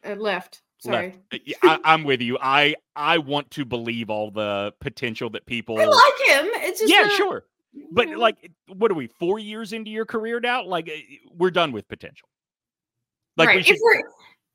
Uh, 0.04 0.16
left. 0.16 0.62
Sorry. 0.80 1.16
Left. 1.32 1.50
Uh, 1.64 1.68
I, 1.70 1.80
I'm 1.84 2.04
with 2.04 2.22
you. 2.22 2.38
I 2.42 2.76
I 2.96 3.20
want 3.20 3.52
to 3.52 3.66
believe 3.66 4.10
all 4.10 4.32
the 4.32 4.74
potential 4.80 5.30
that 5.32 5.46
people. 5.46 5.80
I 5.80 5.86
like 5.86 5.96
him. 6.28 6.50
It's 6.64 6.80
just 6.80 6.92
yeah, 6.92 7.02
not, 7.02 7.12
sure. 7.18 7.46
But 7.92 8.10
know. 8.10 8.18
like, 8.18 8.52
what 8.68 8.90
are 8.90 8.96
we? 8.96 9.08
Four 9.08 9.38
years 9.38 9.74
into 9.74 9.92
your 9.92 10.06
career 10.06 10.40
now? 10.40 10.66
Like, 10.66 10.90
uh, 10.90 10.98
we're 11.36 11.52
done 11.52 11.72
with 11.72 11.88
potential. 11.88 12.28
Like, 13.36 13.48
right. 13.50 13.58
We 13.58 13.64
should... 13.64 13.76
If 13.76 13.82
we're 13.84 14.02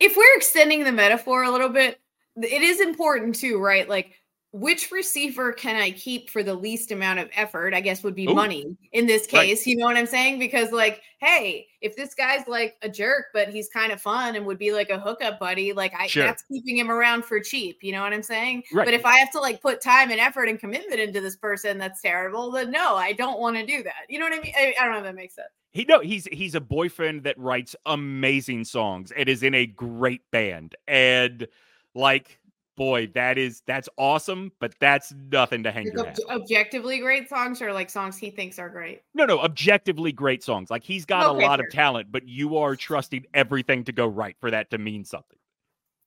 if 0.00 0.16
we're 0.16 0.36
extending 0.36 0.84
the 0.84 0.92
metaphor 0.92 1.44
a 1.44 1.50
little 1.50 1.68
bit, 1.68 2.00
it 2.36 2.62
is 2.62 2.80
important 2.80 3.34
too, 3.34 3.58
right? 3.58 3.88
Like 3.88 4.14
which 4.52 4.90
receiver 4.92 5.50
can 5.50 5.76
I 5.76 5.92
keep 5.92 6.28
for 6.28 6.42
the 6.42 6.54
least 6.54 6.92
amount 6.92 7.18
of 7.18 7.30
effort? 7.34 7.72
I 7.72 7.80
guess 7.80 8.02
would 8.02 8.14
be 8.14 8.26
Ooh. 8.26 8.34
money 8.34 8.76
in 8.92 9.06
this 9.06 9.26
case. 9.26 9.60
Right. 9.60 9.66
You 9.66 9.76
know 9.78 9.86
what 9.86 9.96
I'm 9.96 10.06
saying? 10.06 10.38
Because, 10.38 10.72
like, 10.72 11.00
hey, 11.20 11.66
if 11.80 11.96
this 11.96 12.14
guy's 12.14 12.46
like 12.46 12.76
a 12.82 12.88
jerk, 12.88 13.26
but 13.32 13.48
he's 13.48 13.70
kind 13.70 13.92
of 13.92 14.00
fun 14.00 14.36
and 14.36 14.44
would 14.44 14.58
be 14.58 14.72
like 14.72 14.90
a 14.90 15.00
hookup 15.00 15.40
buddy, 15.40 15.72
like, 15.72 15.94
I 15.98 16.06
sure. 16.06 16.24
that's 16.24 16.44
keeping 16.52 16.76
him 16.76 16.90
around 16.90 17.24
for 17.24 17.40
cheap. 17.40 17.78
You 17.80 17.92
know 17.92 18.02
what 18.02 18.12
I'm 18.12 18.22
saying? 18.22 18.64
Right. 18.74 18.84
But 18.84 18.92
if 18.92 19.06
I 19.06 19.16
have 19.16 19.30
to 19.32 19.40
like 19.40 19.62
put 19.62 19.80
time 19.80 20.10
and 20.10 20.20
effort 20.20 20.44
and 20.44 20.60
commitment 20.60 21.00
into 21.00 21.22
this 21.22 21.36
person 21.36 21.78
that's 21.78 22.02
terrible, 22.02 22.50
then 22.50 22.70
no, 22.70 22.94
I 22.94 23.14
don't 23.14 23.40
want 23.40 23.56
to 23.56 23.64
do 23.64 23.82
that. 23.84 24.04
You 24.10 24.18
know 24.18 24.26
what 24.26 24.34
I 24.34 24.40
mean? 24.42 24.52
I, 24.54 24.74
I 24.78 24.84
don't 24.84 24.92
know 24.92 24.98
if 24.98 25.04
that 25.04 25.14
makes 25.14 25.34
sense. 25.34 25.48
He 25.72 25.84
no, 25.84 26.00
he's 26.00 26.26
he's 26.30 26.54
a 26.54 26.60
boyfriend 26.60 27.24
that 27.24 27.38
writes 27.38 27.74
amazing 27.86 28.64
songs 28.64 29.10
and 29.10 29.28
is 29.28 29.42
in 29.42 29.54
a 29.54 29.66
great 29.66 30.22
band. 30.30 30.76
And 30.86 31.48
like 31.94 32.38
boy, 32.76 33.06
that 33.14 33.38
is 33.38 33.62
that's 33.66 33.88
awesome, 33.96 34.52
but 34.60 34.74
that's 34.80 35.14
nothing 35.30 35.62
to 35.62 35.72
hang 35.72 35.86
your 35.86 36.06
ob- 36.06 36.16
objectively 36.30 36.98
great 36.98 37.28
songs 37.28 37.62
or 37.62 37.72
like 37.72 37.90
songs 37.90 38.16
he 38.16 38.30
thinks 38.30 38.58
are 38.58 38.68
great. 38.68 39.02
No, 39.14 39.24
no, 39.24 39.40
objectively 39.40 40.12
great 40.12 40.42
songs. 40.42 40.70
Like 40.70 40.82
he's 40.82 41.04
got 41.04 41.26
okay, 41.26 41.44
a 41.44 41.46
lot 41.46 41.58
sure. 41.58 41.66
of 41.66 41.72
talent, 41.72 42.12
but 42.12 42.28
you 42.28 42.58
are 42.58 42.76
trusting 42.76 43.24
everything 43.34 43.84
to 43.84 43.92
go 43.92 44.06
right 44.06 44.36
for 44.40 44.50
that 44.50 44.70
to 44.70 44.78
mean 44.78 45.04
something. 45.04 45.38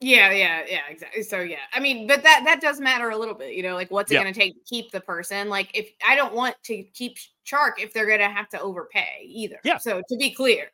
Yeah, 0.05 0.31
yeah, 0.33 0.62
yeah, 0.69 0.81
exactly. 0.88 1.24
So 1.24 1.39
yeah, 1.39 1.57
I 1.74 1.79
mean, 1.79 2.05
but 2.05 2.21
that 2.21 2.43
that 2.45 2.62
does 2.62 2.79
matter 2.79 3.09
a 3.09 3.17
little 3.17 3.33
bit, 3.33 3.55
you 3.55 3.63
know, 3.63 3.74
like 3.74 3.89
what's 3.89 4.12
it 4.12 4.13
yeah. 4.13 4.21
going 4.21 4.31
to 4.31 4.39
take 4.39 4.53
to 4.53 4.59
keep 4.63 4.91
the 4.91 5.01
person? 5.01 5.50
Like 5.50 5.75
if 5.75 5.89
I 6.07 6.15
don't 6.15 6.35
want 6.35 6.55
to 6.65 6.83
keep 6.93 7.17
Chark 7.43 7.79
if 7.79 7.91
they're 7.91 8.05
going 8.05 8.19
to 8.19 8.29
have 8.29 8.47
to 8.50 8.62
overpay 8.62 9.25
either. 9.25 9.59
Yeah. 9.63 9.79
So 9.79 10.03
to 10.07 10.17
be 10.17 10.29
clear, 10.29 10.67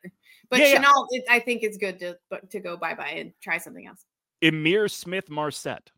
but 0.50 0.60
yeah, 0.60 0.74
Shenault, 0.74 1.06
yeah. 1.10 1.20
It, 1.20 1.24
I 1.30 1.38
think 1.38 1.62
it's 1.62 1.78
good 1.78 1.98
to 2.00 2.18
to 2.50 2.60
go 2.60 2.76
bye 2.76 2.92
bye 2.92 3.14
and 3.16 3.32
try 3.42 3.56
something 3.56 3.86
else. 3.86 4.04
Ihmir 4.42 4.90
Smith 4.90 5.30
Marsette. 5.30 5.90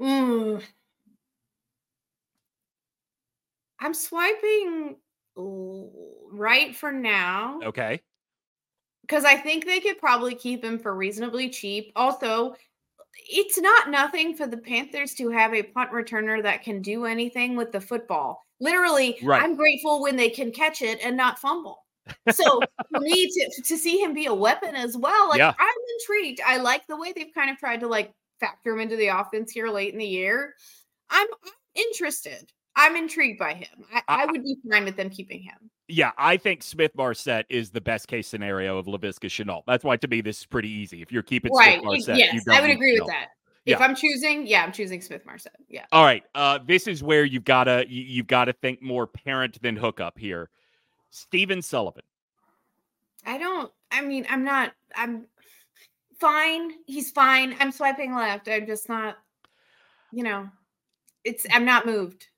Mm. 0.00 0.64
I'm 3.78 3.94
swiping 3.94 4.96
right 5.36 6.74
for 6.74 6.90
now. 6.90 7.60
Okay. 7.62 8.00
Because 9.10 9.24
I 9.24 9.34
think 9.34 9.66
they 9.66 9.80
could 9.80 9.98
probably 9.98 10.36
keep 10.36 10.62
him 10.62 10.78
for 10.78 10.94
reasonably 10.94 11.50
cheap. 11.50 11.90
Also, 11.96 12.54
it's 13.28 13.58
not 13.58 13.90
nothing 13.90 14.36
for 14.36 14.46
the 14.46 14.56
Panthers 14.56 15.14
to 15.14 15.30
have 15.30 15.52
a 15.52 15.64
punt 15.64 15.90
returner 15.90 16.40
that 16.44 16.62
can 16.62 16.80
do 16.80 17.06
anything 17.06 17.56
with 17.56 17.72
the 17.72 17.80
football. 17.80 18.46
Literally, 18.60 19.18
right. 19.24 19.42
I'm 19.42 19.56
grateful 19.56 20.00
when 20.00 20.14
they 20.14 20.30
can 20.30 20.52
catch 20.52 20.80
it 20.80 21.00
and 21.02 21.16
not 21.16 21.40
fumble. 21.40 21.86
So 22.30 22.60
for 22.92 23.00
me 23.00 23.26
to 23.26 23.62
to 23.62 23.76
see 23.76 23.98
him 23.98 24.14
be 24.14 24.26
a 24.26 24.34
weapon 24.34 24.76
as 24.76 24.96
well, 24.96 25.28
like 25.28 25.38
yeah. 25.38 25.54
I'm 25.58 25.74
intrigued. 25.98 26.40
I 26.46 26.58
like 26.58 26.86
the 26.86 26.96
way 26.96 27.12
they've 27.12 27.34
kind 27.34 27.50
of 27.50 27.58
tried 27.58 27.80
to 27.80 27.88
like 27.88 28.12
factor 28.38 28.72
him 28.72 28.80
into 28.80 28.96
the 28.96 29.08
offense 29.08 29.50
here 29.50 29.68
late 29.68 29.92
in 29.92 29.98
the 29.98 30.06
year. 30.06 30.54
I'm, 31.10 31.26
interested. 31.74 32.50
I'm 32.76 32.96
intrigued 32.96 33.38
by 33.38 33.54
him. 33.54 33.84
I, 33.92 34.02
I, 34.08 34.22
I, 34.22 34.26
would 34.26 34.42
be 34.42 34.56
fine 34.70 34.84
with 34.84 34.96
them 34.96 35.10
keeping 35.10 35.42
him. 35.42 35.70
Yeah, 35.90 36.12
I 36.16 36.36
think 36.36 36.62
Smith 36.62 36.92
Marsette 36.94 37.46
is 37.48 37.70
the 37.70 37.80
best 37.80 38.08
case 38.08 38.28
scenario 38.28 38.78
of 38.78 38.86
Laviska 38.86 39.28
Shenault. 39.28 39.62
That's 39.66 39.84
why 39.84 39.96
to 39.96 40.08
me 40.08 40.20
this 40.20 40.40
is 40.40 40.46
pretty 40.46 40.70
easy. 40.70 41.02
If 41.02 41.10
you're 41.10 41.22
keeping 41.22 41.52
right. 41.52 41.80
Smith 41.80 41.84
Marsette, 41.84 42.18
yes, 42.18 42.44
I 42.48 42.60
would 42.60 42.70
agree 42.70 42.98
with 42.98 43.08
that. 43.08 43.28
Yeah. 43.64 43.76
If 43.76 43.82
I'm 43.82 43.94
choosing, 43.94 44.46
yeah, 44.46 44.62
I'm 44.64 44.72
choosing 44.72 45.02
Smith 45.02 45.26
Marsette. 45.26 45.56
Yeah. 45.68 45.84
All 45.92 46.04
right. 46.04 46.24
Uh, 46.34 46.58
this 46.66 46.86
is 46.86 47.02
where 47.02 47.24
you've 47.24 47.44
got 47.44 47.64
to 47.64 47.84
you, 47.88 48.22
have 48.22 48.26
got 48.26 48.44
to 48.46 48.52
think 48.54 48.80
more 48.80 49.06
parent 49.06 49.60
than 49.60 49.76
hookup 49.76 50.18
here. 50.18 50.48
Stephen 51.10 51.60
Sullivan. 51.60 52.02
I 53.26 53.36
don't. 53.36 53.70
I 53.90 54.00
mean, 54.00 54.26
I'm 54.30 54.44
not. 54.44 54.72
I'm 54.96 55.26
fine. 56.18 56.72
He's 56.86 57.10
fine. 57.10 57.54
I'm 57.60 57.70
swiping 57.70 58.14
left. 58.14 58.48
I'm 58.48 58.66
just 58.66 58.88
not. 58.88 59.18
You 60.10 60.24
know, 60.24 60.48
it's. 61.24 61.46
I'm 61.52 61.66
not 61.66 61.84
moved. 61.84 62.28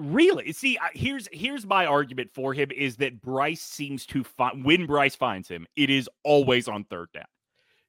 Really? 0.00 0.52
See, 0.52 0.78
here's 0.94 1.28
here's 1.30 1.66
my 1.66 1.84
argument 1.84 2.30
for 2.32 2.54
him 2.54 2.70
is 2.74 2.96
that 2.96 3.20
Bryce 3.20 3.60
seems 3.60 4.06
to 4.06 4.24
find 4.24 4.64
when 4.64 4.86
Bryce 4.86 5.14
finds 5.14 5.46
him, 5.46 5.66
it 5.76 5.90
is 5.90 6.08
always 6.24 6.68
on 6.68 6.84
third 6.84 7.12
down. 7.12 7.26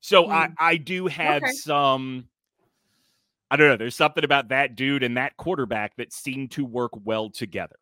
So 0.01 0.25
mm. 0.25 0.31
I 0.31 0.49
I 0.59 0.75
do 0.75 1.07
have 1.07 1.41
okay. 1.41 1.53
some 1.53 2.27
I 3.49 3.55
don't 3.55 3.69
know, 3.69 3.77
there's 3.77 3.95
something 3.95 4.25
about 4.25 4.49
that 4.49 4.75
dude 4.75 5.03
and 5.03 5.15
that 5.15 5.37
quarterback 5.37 5.95
that 5.95 6.11
seem 6.11 6.49
to 6.49 6.65
work 6.65 6.91
well 7.05 7.29
together. 7.29 7.77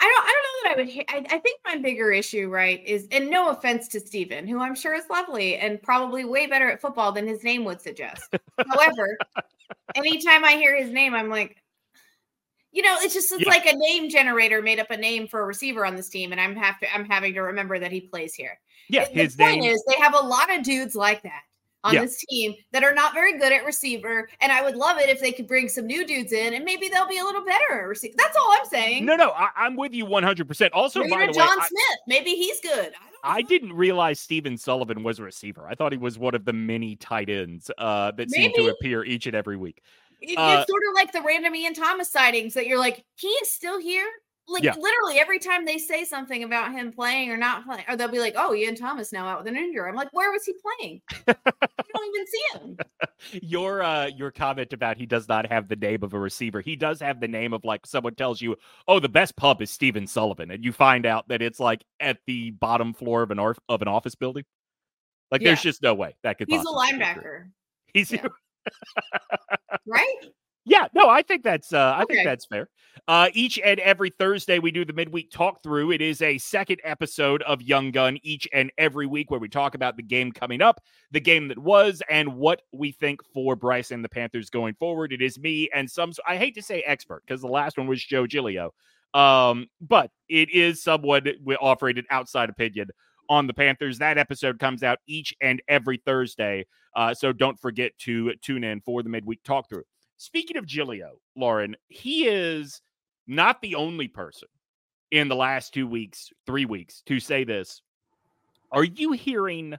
I 0.00 0.04
don't 0.04 0.24
I 0.24 0.32
don't 0.32 0.44
know 0.44 0.84
that 0.84 1.10
I 1.10 1.16
would 1.16 1.26
I, 1.32 1.36
I 1.36 1.38
think 1.40 1.60
my 1.64 1.76
bigger 1.78 2.12
issue, 2.12 2.48
right, 2.48 2.86
is 2.86 3.08
and 3.10 3.28
no 3.28 3.50
offense 3.50 3.88
to 3.88 4.00
Stephen, 4.00 4.46
who 4.46 4.60
I'm 4.60 4.76
sure 4.76 4.94
is 4.94 5.04
lovely 5.10 5.56
and 5.56 5.82
probably 5.82 6.24
way 6.24 6.46
better 6.46 6.70
at 6.70 6.80
football 6.80 7.10
than 7.10 7.26
his 7.26 7.42
name 7.42 7.64
would 7.64 7.80
suggest. 7.80 8.32
However, 8.70 9.18
anytime 9.96 10.44
I 10.44 10.52
hear 10.52 10.76
his 10.76 10.92
name, 10.92 11.14
I'm 11.14 11.30
like, 11.30 11.56
you 12.76 12.82
know, 12.82 12.94
it's 13.00 13.14
just 13.14 13.32
it's 13.32 13.42
yeah. 13.42 13.48
like 13.48 13.64
a 13.64 13.74
name 13.74 14.10
generator 14.10 14.60
made 14.60 14.78
up 14.78 14.90
a 14.90 14.96
name 14.98 15.26
for 15.26 15.40
a 15.40 15.46
receiver 15.46 15.86
on 15.86 15.96
this 15.96 16.10
team, 16.10 16.30
and 16.30 16.38
I'm 16.38 16.54
have 16.56 16.78
to 16.80 16.94
I'm 16.94 17.06
having 17.06 17.32
to 17.32 17.40
remember 17.40 17.78
that 17.78 17.90
he 17.90 18.02
plays 18.02 18.34
here. 18.34 18.60
Yeah, 18.90 19.06
the, 19.06 19.22
his 19.22 19.34
the 19.34 19.44
point 19.44 19.62
name 19.62 19.72
is 19.72 19.82
they 19.88 19.96
have 19.96 20.14
a 20.14 20.20
lot 20.20 20.54
of 20.54 20.62
dudes 20.62 20.94
like 20.94 21.22
that 21.22 21.40
on 21.84 21.94
yeah. 21.94 22.02
this 22.02 22.22
team 22.28 22.54
that 22.72 22.84
are 22.84 22.92
not 22.92 23.14
very 23.14 23.38
good 23.38 23.52
at 23.52 23.64
receiver. 23.64 24.28
And 24.40 24.52
I 24.52 24.62
would 24.62 24.76
love 24.76 24.98
it 24.98 25.08
if 25.08 25.20
they 25.20 25.32
could 25.32 25.46
bring 25.46 25.68
some 25.68 25.86
new 25.86 26.04
dudes 26.04 26.32
in 26.32 26.54
and 26.54 26.64
maybe 26.64 26.88
they'll 26.88 27.08
be 27.08 27.18
a 27.18 27.24
little 27.24 27.44
better 27.44 27.80
at 27.80 27.88
receiver. 27.88 28.14
That's 28.18 28.36
all 28.36 28.52
I'm 28.58 28.66
saying. 28.66 29.04
No, 29.06 29.14
no, 29.14 29.30
I, 29.30 29.50
am 29.58 29.76
with 29.76 29.94
you 29.94 30.04
100%. 30.04 30.70
Also, 30.72 31.00
by 31.08 31.26
the 31.26 31.32
John 31.32 31.58
way, 31.58 31.64
Smith, 31.66 31.70
I, 31.80 31.96
maybe 32.08 32.30
he's 32.30 32.60
good. 32.60 32.92
I, 33.22 33.36
I, 33.36 33.42
didn't 33.42 33.72
realize 33.72 34.18
Stephen 34.18 34.58
Sullivan 34.58 35.04
was 35.04 35.20
a 35.20 35.22
receiver. 35.22 35.66
I 35.68 35.76
thought 35.76 35.92
he 35.92 35.98
was 35.98 36.18
one 36.18 36.34
of 36.34 36.44
the 36.44 36.52
many 36.52 36.96
tight 36.96 37.30
ends 37.30 37.70
uh, 37.78 38.10
that 38.12 38.30
maybe. 38.30 38.52
seem 38.52 38.52
to 38.54 38.70
appear 38.72 39.04
each 39.04 39.26
and 39.26 39.36
every 39.36 39.56
week. 39.56 39.82
Uh, 40.22 40.58
it's 40.58 40.70
sort 40.70 40.82
of 40.88 40.94
like 40.94 41.12
the 41.12 41.22
random 41.22 41.54
Ian 41.54 41.74
Thomas 41.74 42.10
sightings 42.10 42.54
that 42.54 42.66
you're 42.66 42.78
like, 42.78 43.04
he 43.16 43.28
is 43.28 43.52
still 43.52 43.80
here. 43.80 44.06
Like 44.48 44.62
yeah. 44.62 44.74
literally 44.78 45.18
every 45.18 45.40
time 45.40 45.64
they 45.64 45.76
say 45.76 46.04
something 46.04 46.44
about 46.44 46.70
him 46.70 46.92
playing 46.92 47.30
or 47.30 47.36
not 47.36 47.64
playing, 47.64 47.82
or 47.88 47.96
they'll 47.96 48.06
be 48.06 48.20
like, 48.20 48.34
"Oh, 48.36 48.54
Ian 48.54 48.76
Thomas 48.76 49.12
now 49.12 49.26
out 49.26 49.38
with 49.38 49.48
an 49.48 49.56
injury." 49.56 49.88
I'm 49.88 49.96
like, 49.96 50.12
"Where 50.12 50.30
was 50.30 50.44
he 50.44 50.54
playing? 50.78 51.00
you 51.26 51.34
don't 51.94 52.14
even 52.14 52.26
see 52.26 52.42
him." 52.52 52.78
your 53.42 53.82
uh, 53.82 54.06
your 54.06 54.30
comment 54.30 54.72
about 54.72 54.98
he 54.98 55.04
does 55.04 55.26
not 55.28 55.50
have 55.50 55.66
the 55.68 55.74
name 55.74 56.04
of 56.04 56.14
a 56.14 56.18
receiver. 56.20 56.60
He 56.60 56.76
does 56.76 57.00
have 57.00 57.18
the 57.18 57.26
name 57.26 57.52
of 57.52 57.64
like 57.64 57.84
someone 57.86 58.14
tells 58.14 58.40
you, 58.40 58.54
"Oh, 58.86 59.00
the 59.00 59.08
best 59.08 59.34
pub 59.34 59.60
is 59.62 59.70
Stephen 59.72 60.06
Sullivan," 60.06 60.52
and 60.52 60.64
you 60.64 60.70
find 60.70 61.06
out 61.06 61.26
that 61.26 61.42
it's 61.42 61.58
like 61.58 61.82
at 61.98 62.18
the 62.28 62.52
bottom 62.52 62.94
floor 62.94 63.22
of 63.22 63.32
an 63.32 63.40
or- 63.40 63.56
of 63.68 63.82
an 63.82 63.88
office 63.88 64.14
building. 64.14 64.44
Like, 65.32 65.40
yeah. 65.40 65.48
there's 65.48 65.62
just 65.62 65.82
no 65.82 65.94
way 65.94 66.14
that 66.22 66.38
could. 66.38 66.46
He's 66.48 66.62
a 66.62 66.66
linebacker. 66.66 67.48
He's 67.92 68.12
yeah. 68.12 68.28
Right. 69.86 70.16
Yeah, 70.68 70.88
no, 70.94 71.08
I 71.08 71.22
think 71.22 71.44
that's 71.44 71.72
uh, 71.72 71.94
I 71.96 72.02
okay. 72.02 72.14
think 72.16 72.26
that's 72.26 72.46
fair. 72.46 72.68
Uh, 73.06 73.28
each 73.34 73.60
and 73.64 73.78
every 73.80 74.10
Thursday 74.10 74.58
we 74.58 74.72
do 74.72 74.84
the 74.84 74.92
midweek 74.92 75.30
talk 75.30 75.62
through. 75.62 75.92
It 75.92 76.00
is 76.00 76.20
a 76.22 76.38
second 76.38 76.80
episode 76.82 77.42
of 77.42 77.62
Young 77.62 77.92
Gun 77.92 78.18
each 78.22 78.48
and 78.52 78.72
every 78.76 79.06
week 79.06 79.30
where 79.30 79.38
we 79.38 79.48
talk 79.48 79.76
about 79.76 79.96
the 79.96 80.02
game 80.02 80.32
coming 80.32 80.60
up, 80.60 80.80
the 81.12 81.20
game 81.20 81.46
that 81.48 81.58
was, 81.58 82.02
and 82.10 82.34
what 82.34 82.62
we 82.72 82.90
think 82.90 83.20
for 83.32 83.54
Bryce 83.54 83.92
and 83.92 84.04
the 84.04 84.08
Panthers 84.08 84.50
going 84.50 84.74
forward. 84.74 85.12
It 85.12 85.22
is 85.22 85.38
me 85.38 85.70
and 85.72 85.88
some 85.88 86.12
I 86.26 86.36
hate 86.36 86.56
to 86.56 86.62
say 86.62 86.82
expert 86.82 87.22
because 87.24 87.40
the 87.40 87.46
last 87.46 87.78
one 87.78 87.86
was 87.86 88.04
Joe 88.04 88.26
Giglio. 88.26 88.74
Um, 89.14 89.68
but 89.80 90.10
it 90.28 90.50
is 90.50 90.82
someone 90.82 91.28
offering 91.60 91.98
an 91.98 92.06
outside 92.10 92.50
opinion 92.50 92.88
on 93.28 93.46
the 93.46 93.54
Panthers. 93.54 93.98
That 93.98 94.18
episode 94.18 94.58
comes 94.58 94.82
out 94.82 94.98
each 95.06 95.34
and 95.40 95.62
every 95.68 95.98
Thursday. 95.98 96.66
Uh, 96.94 97.14
so 97.14 97.32
don't 97.32 97.58
forget 97.58 97.92
to 97.98 98.32
tune 98.42 98.64
in 98.64 98.80
for 98.80 99.02
the 99.02 99.08
midweek 99.08 99.42
talk 99.42 99.68
through. 99.68 99.84
Speaking 100.16 100.56
of 100.56 100.66
Giglio, 100.66 101.18
Lauren, 101.36 101.76
he 101.88 102.26
is 102.26 102.80
not 103.26 103.60
the 103.60 103.74
only 103.74 104.08
person 104.08 104.48
in 105.10 105.28
the 105.28 105.36
last 105.36 105.74
two 105.74 105.86
weeks, 105.86 106.30
three 106.46 106.64
weeks 106.64 107.02
to 107.06 107.20
say 107.20 107.44
this. 107.44 107.82
Are 108.72 108.84
you 108.84 109.12
hearing 109.12 109.76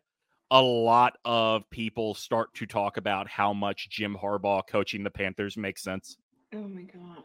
a 0.51 0.61
lot 0.61 1.17
of 1.25 1.69
people 1.69 2.13
start 2.13 2.53
to 2.55 2.65
talk 2.65 2.97
about 2.97 3.27
how 3.27 3.53
much 3.53 3.89
Jim 3.89 4.15
Harbaugh 4.21 4.61
coaching 4.67 5.03
the 5.03 5.09
Panthers 5.09 5.57
makes 5.57 5.83
sense? 5.83 6.17
Oh 6.53 6.67
my 6.67 6.83
God. 6.83 7.23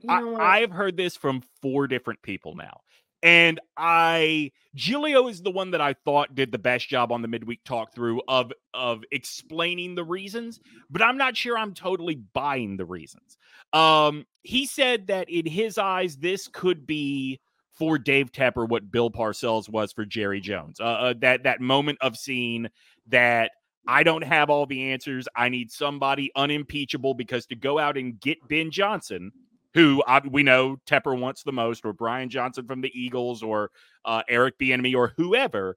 You 0.00 0.08
know 0.08 0.36
I, 0.36 0.60
I've 0.60 0.70
heard 0.70 0.96
this 0.96 1.16
from 1.16 1.42
four 1.62 1.86
different 1.86 2.22
people 2.22 2.54
now. 2.54 2.80
And 3.22 3.60
I 3.76 4.52
Giglio 4.74 5.28
is 5.28 5.42
the 5.42 5.50
one 5.50 5.72
that 5.72 5.80
I 5.80 5.92
thought 5.92 6.34
did 6.34 6.52
the 6.52 6.58
best 6.58 6.88
job 6.88 7.12
on 7.12 7.22
the 7.22 7.28
midweek 7.28 7.62
talk 7.64 7.94
through 7.94 8.22
of 8.28 8.52
of 8.72 9.02
explaining 9.10 9.94
the 9.94 10.04
reasons, 10.04 10.60
but 10.88 11.02
I'm 11.02 11.18
not 11.18 11.36
sure 11.36 11.58
I'm 11.58 11.74
totally 11.74 12.14
buying 12.14 12.76
the 12.76 12.86
reasons. 12.86 13.36
Um, 13.72 14.26
he 14.42 14.64
said 14.66 15.08
that 15.08 15.28
in 15.28 15.46
his 15.46 15.76
eyes, 15.76 16.16
this 16.16 16.48
could 16.48 16.86
be 16.86 17.40
for 17.72 17.98
Dave 17.98 18.32
Tepper 18.32 18.68
what 18.68 18.90
Bill 18.90 19.10
Parcells 19.10 19.68
was 19.68 19.92
for 19.92 20.04
Jerry 20.04 20.40
Jones. 20.40 20.80
Uh, 20.80 20.84
uh, 20.84 21.14
that 21.20 21.42
that 21.44 21.60
moment 21.60 21.98
of 22.00 22.16
seeing 22.16 22.68
that 23.08 23.50
I 23.86 24.02
don't 24.02 24.22
have 24.22 24.50
all 24.50 24.66
the 24.66 24.92
answers. 24.92 25.26
I 25.34 25.48
need 25.48 25.72
somebody 25.72 26.30
unimpeachable 26.36 27.14
because 27.14 27.46
to 27.46 27.56
go 27.56 27.78
out 27.78 27.96
and 27.96 28.20
get 28.20 28.38
Ben 28.48 28.70
Johnson, 28.70 29.32
who 29.74 30.02
I, 30.06 30.20
we 30.26 30.42
know 30.42 30.78
Tepper 30.86 31.18
wants 31.18 31.42
the 31.42 31.52
most, 31.52 31.84
or 31.84 31.92
Brian 31.92 32.28
Johnson 32.28 32.66
from 32.66 32.80
the 32.80 32.90
Eagles, 32.98 33.42
or 33.42 33.70
uh, 34.04 34.22
Eric 34.28 34.58
Bieniemy, 34.58 34.94
or 34.94 35.12
whoever, 35.16 35.76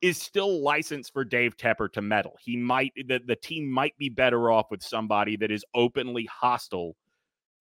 is 0.00 0.20
still 0.20 0.62
licensed 0.62 1.12
for 1.12 1.24
Dave 1.24 1.56
Tepper 1.56 1.90
to 1.92 2.02
meddle. 2.02 2.36
He 2.40 2.56
might 2.56 2.92
the, 2.96 3.20
the 3.24 3.36
team 3.36 3.70
might 3.70 3.96
be 3.98 4.08
better 4.08 4.50
off 4.50 4.70
with 4.70 4.82
somebody 4.82 5.36
that 5.36 5.50
is 5.50 5.64
openly 5.74 6.26
hostile 6.26 6.96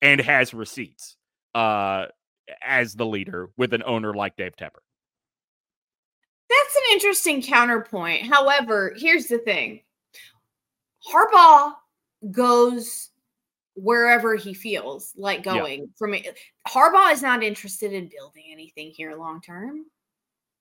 and 0.02 0.20
has 0.20 0.54
receipts 0.54 1.16
uh, 1.56 2.08
as 2.62 2.96
the 2.96 3.06
leader 3.06 3.50
with 3.58 3.74
an 3.74 3.84
owner 3.86 4.14
like 4.14 4.36
Dave 4.36 4.56
Tepper. 4.56 4.82
That's 6.50 6.76
an 6.76 6.84
interesting 6.92 7.42
counterpoint. 7.42 8.28
However, 8.28 8.94
here's 8.98 9.28
the 9.28 9.38
thing 9.40 9.82
Harbaugh 11.10 11.74
goes 12.32 13.10
wherever 13.76 14.36
he 14.36 14.54
feels 14.54 15.14
like 15.16 15.44
going 15.44 15.80
yeah. 15.80 15.86
from 15.98 16.14
it. 16.14 16.38
Harbaugh 16.68 17.12
is 17.12 17.22
not 17.22 17.44
interested 17.44 17.94
in 17.94 18.10
building 18.10 18.46
anything 18.52 18.92
here 18.92 19.16
long 19.16 19.42
term. 19.42 19.86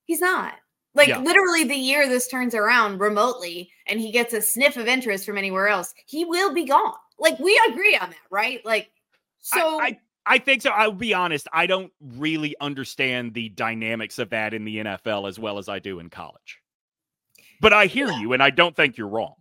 He's 0.05 0.21
not. 0.21 0.55
Like 0.95 1.09
yeah. 1.09 1.19
literally 1.19 1.65
the 1.65 1.75
year 1.75 2.09
this 2.09 2.29
turns 2.29 2.55
around 2.55 2.99
remotely 2.99 3.71
and 3.87 3.99
he 3.99 4.13
gets 4.13 4.35
a 4.35 4.43
sniff 4.43 4.77
of 4.77 4.87
interest 4.87 5.25
from 5.25 5.39
anywhere 5.39 5.69
else, 5.69 5.95
he 6.07 6.25
will 6.25 6.53
be 6.53 6.65
gone. 6.65 6.95
Like 7.19 7.39
we 7.39 7.59
agree 7.71 7.97
on 7.97 8.11
that, 8.11 8.19
right? 8.31 8.65
Like 8.65 8.91
so 9.39 9.81
I, 9.81 9.85
I, 9.85 9.99
I 10.27 10.39
think 10.39 10.63
so. 10.63 10.71
I'll 10.71 10.93
be 10.93 11.15
honest. 11.15 11.49
I 11.53 11.67
don't 11.67 11.93
really 12.01 12.55
understand 12.61 13.35
the 13.35 13.49
dynamics 13.51 14.19
of 14.19 14.31
that 14.31 14.55
in 14.55 14.65
the 14.65 14.79
NFL 14.79 15.29
as 15.29 15.39
well 15.39 15.59
as 15.59 15.69
I 15.69 15.79
do 15.79 15.99
in 15.99 16.11
college. 16.11 16.61
But 17.61 17.73
I 17.73 17.87
hear 17.87 18.09
yeah. 18.09 18.21
you, 18.21 18.33
and 18.33 18.43
I 18.43 18.51
don't 18.51 18.75
think 18.75 18.97
you're 18.97 19.09
wrong. 19.09 19.35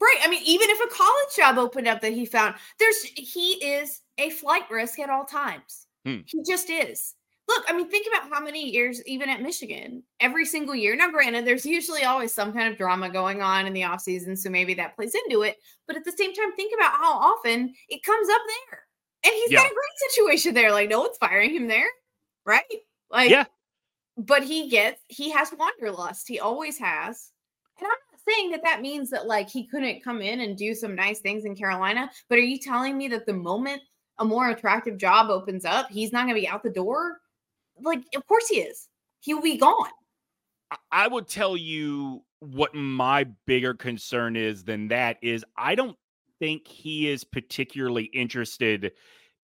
Right. 0.00 0.18
I 0.22 0.28
mean, 0.28 0.42
even 0.44 0.70
if 0.70 0.80
a 0.80 0.94
college 0.94 1.36
job 1.36 1.58
opened 1.58 1.86
up 1.86 2.00
that 2.00 2.12
he 2.12 2.24
found, 2.24 2.54
there's 2.78 3.02
he 3.02 3.52
is 3.64 4.00
a 4.18 4.30
flight 4.30 4.70
risk 4.70 4.98
at 4.98 5.10
all 5.10 5.24
times. 5.24 5.86
Hmm. 6.04 6.20
He 6.26 6.42
just 6.42 6.70
is. 6.70 7.14
Look, 7.48 7.64
I 7.68 7.76
mean, 7.76 7.90
think 7.90 8.06
about 8.06 8.30
how 8.30 8.42
many 8.42 8.70
years, 8.70 9.04
even 9.04 9.28
at 9.28 9.42
Michigan, 9.42 10.02
every 10.20 10.46
single 10.46 10.74
year. 10.74 10.94
Now, 10.96 11.10
granted, 11.10 11.44
there's 11.44 11.66
usually 11.66 12.04
always 12.04 12.32
some 12.32 12.52
kind 12.52 12.68
of 12.68 12.78
drama 12.78 13.10
going 13.10 13.42
on 13.42 13.66
in 13.66 13.72
the 13.72 13.82
offseason, 13.82 14.38
so 14.38 14.48
maybe 14.48 14.74
that 14.74 14.94
plays 14.94 15.14
into 15.26 15.42
it. 15.42 15.56
But 15.86 15.96
at 15.96 16.04
the 16.04 16.12
same 16.12 16.32
time, 16.32 16.52
think 16.52 16.72
about 16.74 16.92
how 16.92 17.12
often 17.12 17.74
it 17.88 18.02
comes 18.04 18.28
up 18.30 18.40
there. 18.46 18.82
And 19.24 19.34
he's 19.34 19.52
yeah. 19.52 19.58
got 19.58 19.70
a 19.70 19.74
great 19.74 20.10
situation 20.10 20.54
there. 20.54 20.72
Like, 20.72 20.88
no 20.88 21.00
one's 21.00 21.18
firing 21.18 21.50
him 21.50 21.66
there. 21.66 21.88
Right. 22.46 22.62
Like, 23.10 23.30
yeah. 23.30 23.44
But 24.16 24.44
he 24.44 24.68
gets, 24.68 25.02
he 25.08 25.30
has 25.30 25.52
wanderlust. 25.56 26.28
He 26.28 26.38
always 26.38 26.78
has. 26.78 27.32
And 27.78 27.88
I'm 27.88 28.11
saying 28.28 28.50
that 28.52 28.62
that 28.64 28.80
means 28.80 29.10
that 29.10 29.26
like 29.26 29.48
he 29.48 29.66
couldn't 29.66 30.02
come 30.02 30.20
in 30.20 30.40
and 30.40 30.56
do 30.56 30.74
some 30.74 30.94
nice 30.94 31.20
things 31.20 31.44
in 31.44 31.56
Carolina. 31.56 32.10
But 32.28 32.38
are 32.38 32.42
you 32.42 32.58
telling 32.58 32.96
me 32.96 33.08
that 33.08 33.26
the 33.26 33.32
moment 33.32 33.82
a 34.18 34.24
more 34.24 34.50
attractive 34.50 34.98
job 34.98 35.30
opens 35.30 35.64
up, 35.64 35.90
he's 35.90 36.12
not 36.12 36.24
going 36.24 36.34
to 36.34 36.40
be 36.40 36.48
out 36.48 36.62
the 36.62 36.70
door? 36.70 37.18
Like, 37.80 38.02
of 38.14 38.26
course 38.26 38.48
he 38.48 38.60
is. 38.60 38.88
He 39.20 39.34
will 39.34 39.42
be 39.42 39.56
gone. 39.56 39.90
I 40.90 41.06
would 41.06 41.28
tell 41.28 41.56
you 41.56 42.24
what 42.40 42.74
my 42.74 43.24
bigger 43.46 43.74
concern 43.74 44.36
is 44.36 44.64
than 44.64 44.88
that 44.88 45.18
is 45.22 45.44
I 45.56 45.74
don't 45.74 45.96
think 46.38 46.66
he 46.66 47.08
is 47.08 47.24
particularly 47.24 48.04
interested 48.04 48.92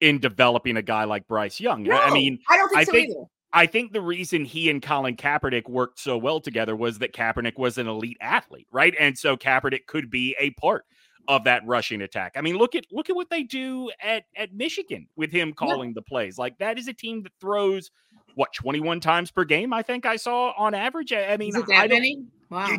in 0.00 0.18
developing 0.18 0.76
a 0.76 0.82
guy 0.82 1.04
like 1.04 1.26
Bryce 1.28 1.60
Young. 1.60 1.82
No, 1.82 1.96
I 1.96 2.12
mean, 2.12 2.38
I 2.48 2.56
don't 2.56 2.68
think 2.68 2.78
I 2.80 2.84
so 2.84 2.92
think, 2.92 3.10
either. 3.10 3.24
I 3.52 3.66
think 3.66 3.92
the 3.92 4.00
reason 4.00 4.44
he 4.44 4.68
and 4.68 4.82
Colin 4.82 5.16
Kaepernick 5.16 5.68
worked 5.68 5.98
so 5.98 6.18
well 6.18 6.40
together 6.40 6.76
was 6.76 6.98
that 6.98 7.14
Kaepernick 7.14 7.58
was 7.58 7.78
an 7.78 7.88
elite 7.88 8.18
athlete, 8.20 8.66
right? 8.70 8.94
And 8.98 9.16
so 9.16 9.36
Kaepernick 9.36 9.86
could 9.86 10.10
be 10.10 10.36
a 10.38 10.50
part 10.50 10.84
of 11.28 11.44
that 11.44 11.66
rushing 11.66 12.02
attack. 12.02 12.32
I 12.36 12.40
mean, 12.40 12.56
look 12.56 12.74
at 12.74 12.84
look 12.90 13.10
at 13.10 13.16
what 13.16 13.30
they 13.30 13.42
do 13.42 13.90
at 14.02 14.24
at 14.36 14.52
Michigan 14.54 15.06
with 15.16 15.30
him 15.30 15.52
calling 15.52 15.90
yeah. 15.90 15.94
the 15.96 16.02
plays. 16.02 16.38
Like 16.38 16.58
that 16.58 16.78
is 16.78 16.88
a 16.88 16.94
team 16.94 17.22
that 17.22 17.32
throws 17.40 17.90
what 18.34 18.52
21 18.52 19.00
times 19.00 19.30
per 19.30 19.44
game. 19.44 19.72
I 19.72 19.82
think 19.82 20.06
I 20.06 20.16
saw 20.16 20.52
on 20.56 20.74
average. 20.74 21.12
I, 21.12 21.32
I 21.32 21.36
mean, 21.36 21.50
is 21.50 21.56
it 21.56 21.66
that 21.68 21.88
many? 21.88 22.24
Wow 22.50 22.78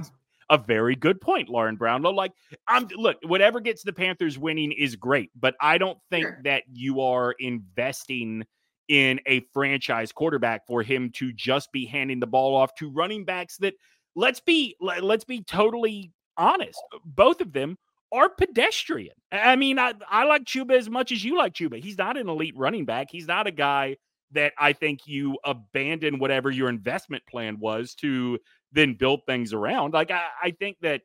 a 0.49 0.57
very 0.57 0.95
good 0.95 1.21
point, 1.21 1.49
Lauren 1.49 1.75
Brownlow. 1.75 2.11
Like, 2.11 2.31
I'm 2.67 2.87
look, 2.95 3.17
whatever 3.23 3.59
gets 3.59 3.83
the 3.83 3.93
Panthers 3.93 4.37
winning 4.37 4.71
is 4.71 4.95
great, 4.95 5.31
but 5.39 5.55
I 5.61 5.77
don't 5.77 5.97
think 6.09 6.23
sure. 6.25 6.41
that 6.43 6.63
you 6.71 7.01
are 7.01 7.35
investing 7.39 8.45
in 8.89 9.19
a 9.27 9.41
franchise 9.53 10.11
quarterback 10.11 10.67
for 10.67 10.83
him 10.83 11.11
to 11.11 11.31
just 11.31 11.71
be 11.71 11.85
handing 11.85 12.19
the 12.19 12.27
ball 12.27 12.55
off 12.55 12.73
to 12.75 12.91
running 12.91 13.23
backs 13.23 13.57
that 13.57 13.75
let's 14.15 14.39
be 14.39 14.75
let's 14.81 15.23
be 15.23 15.43
totally 15.43 16.11
honest, 16.37 16.81
both 17.05 17.39
of 17.39 17.53
them 17.53 17.77
are 18.11 18.29
pedestrian. 18.29 19.13
I 19.31 19.55
mean, 19.55 19.77
I, 19.77 19.93
I 20.09 20.25
like 20.25 20.43
Chuba 20.45 20.75
as 20.75 20.89
much 20.89 21.11
as 21.11 21.23
you 21.23 21.37
like 21.37 21.53
Chuba. 21.53 21.81
He's 21.81 21.97
not 21.97 22.17
an 22.17 22.27
elite 22.27 22.57
running 22.57 22.85
back. 22.85 23.07
He's 23.11 23.27
not 23.27 23.45
a 23.45 23.51
guy 23.51 23.97
that 24.31 24.53
I 24.57 24.73
think 24.73 25.01
you 25.05 25.37
abandon 25.43 26.19
whatever 26.19 26.49
your 26.49 26.69
investment 26.69 27.23
plan 27.27 27.59
was 27.59 27.93
to 27.95 28.39
then 28.71 28.95
build 28.95 29.21
things 29.25 29.53
around. 29.53 29.93
Like 29.93 30.11
I, 30.11 30.25
I 30.41 30.51
think 30.51 30.77
that 30.81 31.01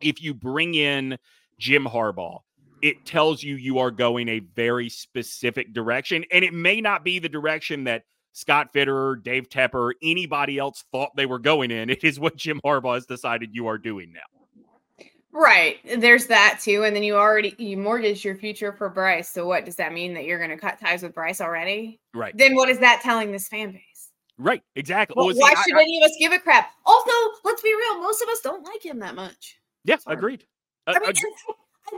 if 0.00 0.22
you 0.22 0.34
bring 0.34 0.74
in 0.74 1.18
Jim 1.58 1.84
Harbaugh, 1.84 2.40
it 2.82 3.04
tells 3.04 3.42
you 3.42 3.56
you 3.56 3.78
are 3.78 3.90
going 3.90 4.28
a 4.28 4.40
very 4.40 4.88
specific 4.88 5.72
direction, 5.72 6.24
and 6.30 6.44
it 6.44 6.54
may 6.54 6.80
not 6.80 7.04
be 7.04 7.18
the 7.18 7.28
direction 7.28 7.84
that 7.84 8.04
Scott 8.32 8.72
Fitterer, 8.72 9.22
Dave 9.22 9.48
Tepper, 9.48 9.92
anybody 10.02 10.58
else 10.58 10.84
thought 10.92 11.10
they 11.16 11.26
were 11.26 11.38
going 11.38 11.70
in. 11.70 11.90
It 12.00 12.04
is 12.04 12.20
what 12.20 12.36
Jim 12.36 12.60
Harbaugh 12.64 12.94
has 12.94 13.06
decided 13.06 13.50
you 13.52 13.66
are 13.66 13.78
doing 13.78 14.12
now. 14.12 15.06
Right. 15.32 15.78
There's 15.98 16.26
that 16.26 16.60
too. 16.62 16.84
And 16.84 16.94
then 16.94 17.02
you 17.02 17.14
already 17.14 17.54
you 17.58 17.76
mortgaged 17.76 18.24
your 18.24 18.34
future 18.34 18.72
for 18.72 18.88
Bryce. 18.88 19.28
So 19.28 19.46
what 19.46 19.64
does 19.64 19.76
that 19.76 19.92
mean 19.92 20.14
that 20.14 20.24
you're 20.24 20.40
gonna 20.40 20.58
cut 20.58 20.80
ties 20.80 21.02
with 21.02 21.14
Bryce 21.14 21.40
already? 21.40 22.00
Right. 22.14 22.36
Then 22.36 22.56
what 22.56 22.68
is 22.68 22.78
that 22.80 23.00
telling 23.02 23.30
this 23.30 23.46
fan 23.46 23.72
base? 23.72 24.10
Right, 24.38 24.62
exactly. 24.74 25.14
Well, 25.18 25.26
why 25.26 25.54
see, 25.54 25.62
should 25.70 25.76
I, 25.76 25.82
any 25.82 25.98
of 25.98 26.04
us 26.04 26.16
give 26.18 26.32
a 26.32 26.38
crap? 26.38 26.70
Also, 26.86 27.12
let's 27.44 27.60
be 27.60 27.74
real, 27.74 28.00
most 28.00 28.22
of 28.22 28.28
us 28.30 28.40
don't 28.40 28.64
like 28.64 28.82
him 28.82 29.00
that 29.00 29.14
much. 29.14 29.60
Yeah, 29.84 29.96
agreed. 30.06 30.46
Uh, 30.86 30.94
I 30.96 30.98
mean, 30.98 31.12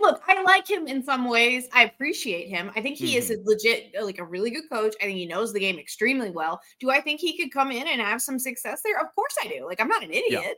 look, 0.00 0.22
I 0.26 0.42
like 0.42 0.68
him 0.68 0.86
in 0.86 1.02
some 1.02 1.28
ways. 1.28 1.68
I 1.72 1.84
appreciate 1.84 2.48
him. 2.48 2.70
I 2.76 2.80
think 2.80 2.96
he 2.96 3.10
mm-hmm. 3.10 3.18
is 3.18 3.30
a 3.30 3.36
legit, 3.44 3.94
like 4.02 4.18
a 4.18 4.24
really 4.24 4.50
good 4.50 4.68
coach. 4.70 4.94
I 5.00 5.04
think 5.04 5.18
he 5.18 5.26
knows 5.26 5.52
the 5.52 5.60
game 5.60 5.78
extremely 5.78 6.30
well. 6.30 6.60
Do 6.80 6.90
I 6.90 7.00
think 7.00 7.20
he 7.20 7.36
could 7.36 7.52
come 7.52 7.70
in 7.70 7.86
and 7.86 8.00
have 8.00 8.22
some 8.22 8.38
success 8.38 8.82
there? 8.84 9.00
Of 9.00 9.14
course 9.14 9.34
I 9.42 9.48
do. 9.48 9.66
Like, 9.66 9.80
I'm 9.80 9.88
not 9.88 10.02
an 10.02 10.10
idiot. 10.10 10.42
Yeah. 10.44 10.52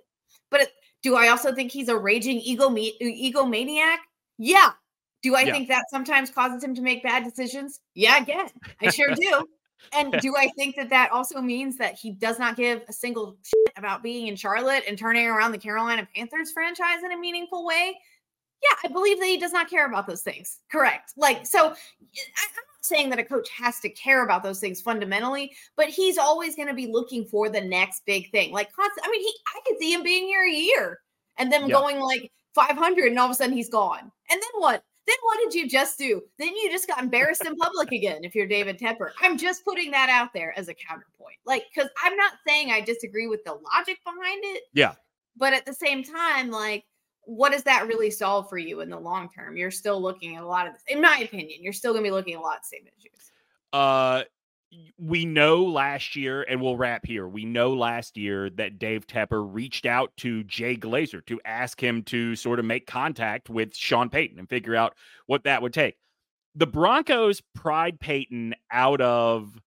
But 0.50 0.62
it, 0.62 0.70
do 1.02 1.16
I 1.16 1.28
also 1.28 1.54
think 1.54 1.70
he's 1.70 1.88
a 1.88 1.96
raging 1.96 2.38
ego 2.38 2.70
me- 2.70 2.96
egomaniac? 3.00 3.98
Yeah. 4.38 4.70
Do 5.22 5.34
I 5.34 5.42
yeah. 5.42 5.52
think 5.52 5.68
that 5.68 5.84
sometimes 5.90 6.30
causes 6.30 6.62
him 6.62 6.74
to 6.74 6.82
make 6.82 7.02
bad 7.02 7.24
decisions? 7.24 7.80
Yeah, 7.94 8.20
again, 8.20 8.46
I 8.80 8.90
sure 8.90 9.14
do. 9.14 9.46
And 9.96 10.12
do 10.20 10.34
I 10.36 10.48
think 10.56 10.76
that 10.76 10.90
that 10.90 11.10
also 11.12 11.40
means 11.40 11.76
that 11.78 11.94
he 11.94 12.10
does 12.10 12.38
not 12.38 12.56
give 12.56 12.82
a 12.88 12.92
single 12.92 13.36
shit 13.42 13.72
about 13.76 14.02
being 14.02 14.26
in 14.26 14.36
Charlotte 14.36 14.84
and 14.88 14.98
turning 14.98 15.26
around 15.26 15.52
the 15.52 15.58
Carolina 15.58 16.06
Panthers 16.14 16.52
franchise 16.52 17.02
in 17.04 17.12
a 17.12 17.18
meaningful 17.18 17.64
way? 17.64 17.98
Yeah, 18.64 18.88
I 18.88 18.92
believe 18.92 19.18
that 19.20 19.26
he 19.26 19.38
does 19.38 19.52
not 19.52 19.68
care 19.68 19.86
about 19.86 20.06
those 20.06 20.22
things. 20.22 20.60
Correct. 20.70 21.12
Like, 21.16 21.46
so 21.46 21.66
I'm 21.68 21.74
not 21.74 22.64
saying 22.80 23.10
that 23.10 23.18
a 23.18 23.24
coach 23.24 23.48
has 23.50 23.78
to 23.80 23.88
care 23.90 24.24
about 24.24 24.42
those 24.42 24.60
things 24.60 24.80
fundamentally, 24.80 25.52
but 25.76 25.88
he's 25.88 26.18
always 26.18 26.56
going 26.56 26.68
to 26.68 26.74
be 26.74 26.86
looking 26.86 27.24
for 27.26 27.48
the 27.48 27.60
next 27.60 28.04
big 28.06 28.30
thing. 28.30 28.52
Like, 28.52 28.72
constant, 28.72 29.06
I 29.06 29.10
mean, 29.10 29.20
he, 29.20 29.34
I 29.54 29.60
could 29.66 29.78
see 29.78 29.92
him 29.92 30.02
being 30.02 30.26
here 30.26 30.44
a 30.44 30.50
year 30.50 31.00
and 31.36 31.52
then 31.52 31.68
yeah. 31.68 31.74
going 31.74 32.00
like 32.00 32.30
500 32.54 33.06
and 33.08 33.18
all 33.18 33.26
of 33.26 33.32
a 33.32 33.34
sudden 33.34 33.56
he's 33.56 33.68
gone. 33.68 34.10
And 34.30 34.40
then 34.40 34.60
what? 34.60 34.82
then 35.06 35.16
what 35.22 35.38
did 35.42 35.54
you 35.54 35.68
just 35.68 35.98
do? 35.98 36.22
Then 36.38 36.56
you 36.56 36.70
just 36.70 36.88
got 36.88 37.02
embarrassed 37.02 37.44
in 37.44 37.56
public 37.56 37.92
again 37.92 38.24
if 38.24 38.34
you're 38.34 38.46
David 38.46 38.78
Tepper. 38.78 39.10
I'm 39.20 39.36
just 39.36 39.64
putting 39.64 39.90
that 39.90 40.08
out 40.08 40.32
there 40.32 40.58
as 40.58 40.68
a 40.68 40.74
counterpoint. 40.74 41.36
Like, 41.44 41.64
because 41.74 41.90
I'm 42.02 42.16
not 42.16 42.32
saying 42.46 42.70
I 42.70 42.80
disagree 42.80 43.26
with 43.26 43.44
the 43.44 43.52
logic 43.52 43.98
behind 44.04 44.42
it. 44.44 44.62
Yeah. 44.72 44.94
But 45.36 45.52
at 45.52 45.66
the 45.66 45.74
same 45.74 46.02
time, 46.02 46.50
like, 46.50 46.84
what 47.26 47.52
does 47.52 47.62
that 47.64 47.86
really 47.86 48.10
solve 48.10 48.48
for 48.48 48.58
you 48.58 48.80
in 48.80 48.90
the 48.90 48.98
long 48.98 49.28
term? 49.34 49.56
You're 49.56 49.70
still 49.70 50.00
looking 50.00 50.36
at 50.36 50.42
a 50.42 50.46
lot 50.46 50.66
of 50.66 50.74
this, 50.74 50.82
in 50.88 51.00
my 51.00 51.18
opinion, 51.18 51.62
you're 51.62 51.72
still 51.72 51.92
gonna 51.92 52.02
be 52.02 52.10
looking 52.10 52.34
at 52.34 52.40
a 52.40 52.42
lot 52.42 52.58
of 52.58 52.64
same 52.64 52.84
issues. 52.98 53.32
Uh 53.72 54.24
we 54.98 55.24
know 55.24 55.64
last 55.64 56.16
year, 56.16 56.42
and 56.42 56.60
we'll 56.60 56.76
wrap 56.76 57.06
here. 57.06 57.28
We 57.28 57.44
know 57.44 57.72
last 57.72 58.16
year 58.16 58.50
that 58.50 58.78
Dave 58.78 59.06
Tepper 59.06 59.46
reached 59.52 59.86
out 59.86 60.16
to 60.18 60.42
Jay 60.44 60.76
Glazer 60.76 61.24
to 61.26 61.40
ask 61.44 61.82
him 61.82 62.02
to 62.04 62.34
sort 62.36 62.58
of 62.58 62.64
make 62.64 62.86
contact 62.86 63.48
with 63.48 63.74
Sean 63.74 64.08
Payton 64.10 64.38
and 64.38 64.48
figure 64.48 64.74
out 64.74 64.94
what 65.26 65.44
that 65.44 65.62
would 65.62 65.72
take. 65.72 65.96
The 66.54 66.66
Broncos 66.66 67.40
pried 67.54 68.00
Payton 68.00 68.54
out 68.70 69.00
of, 69.00 69.60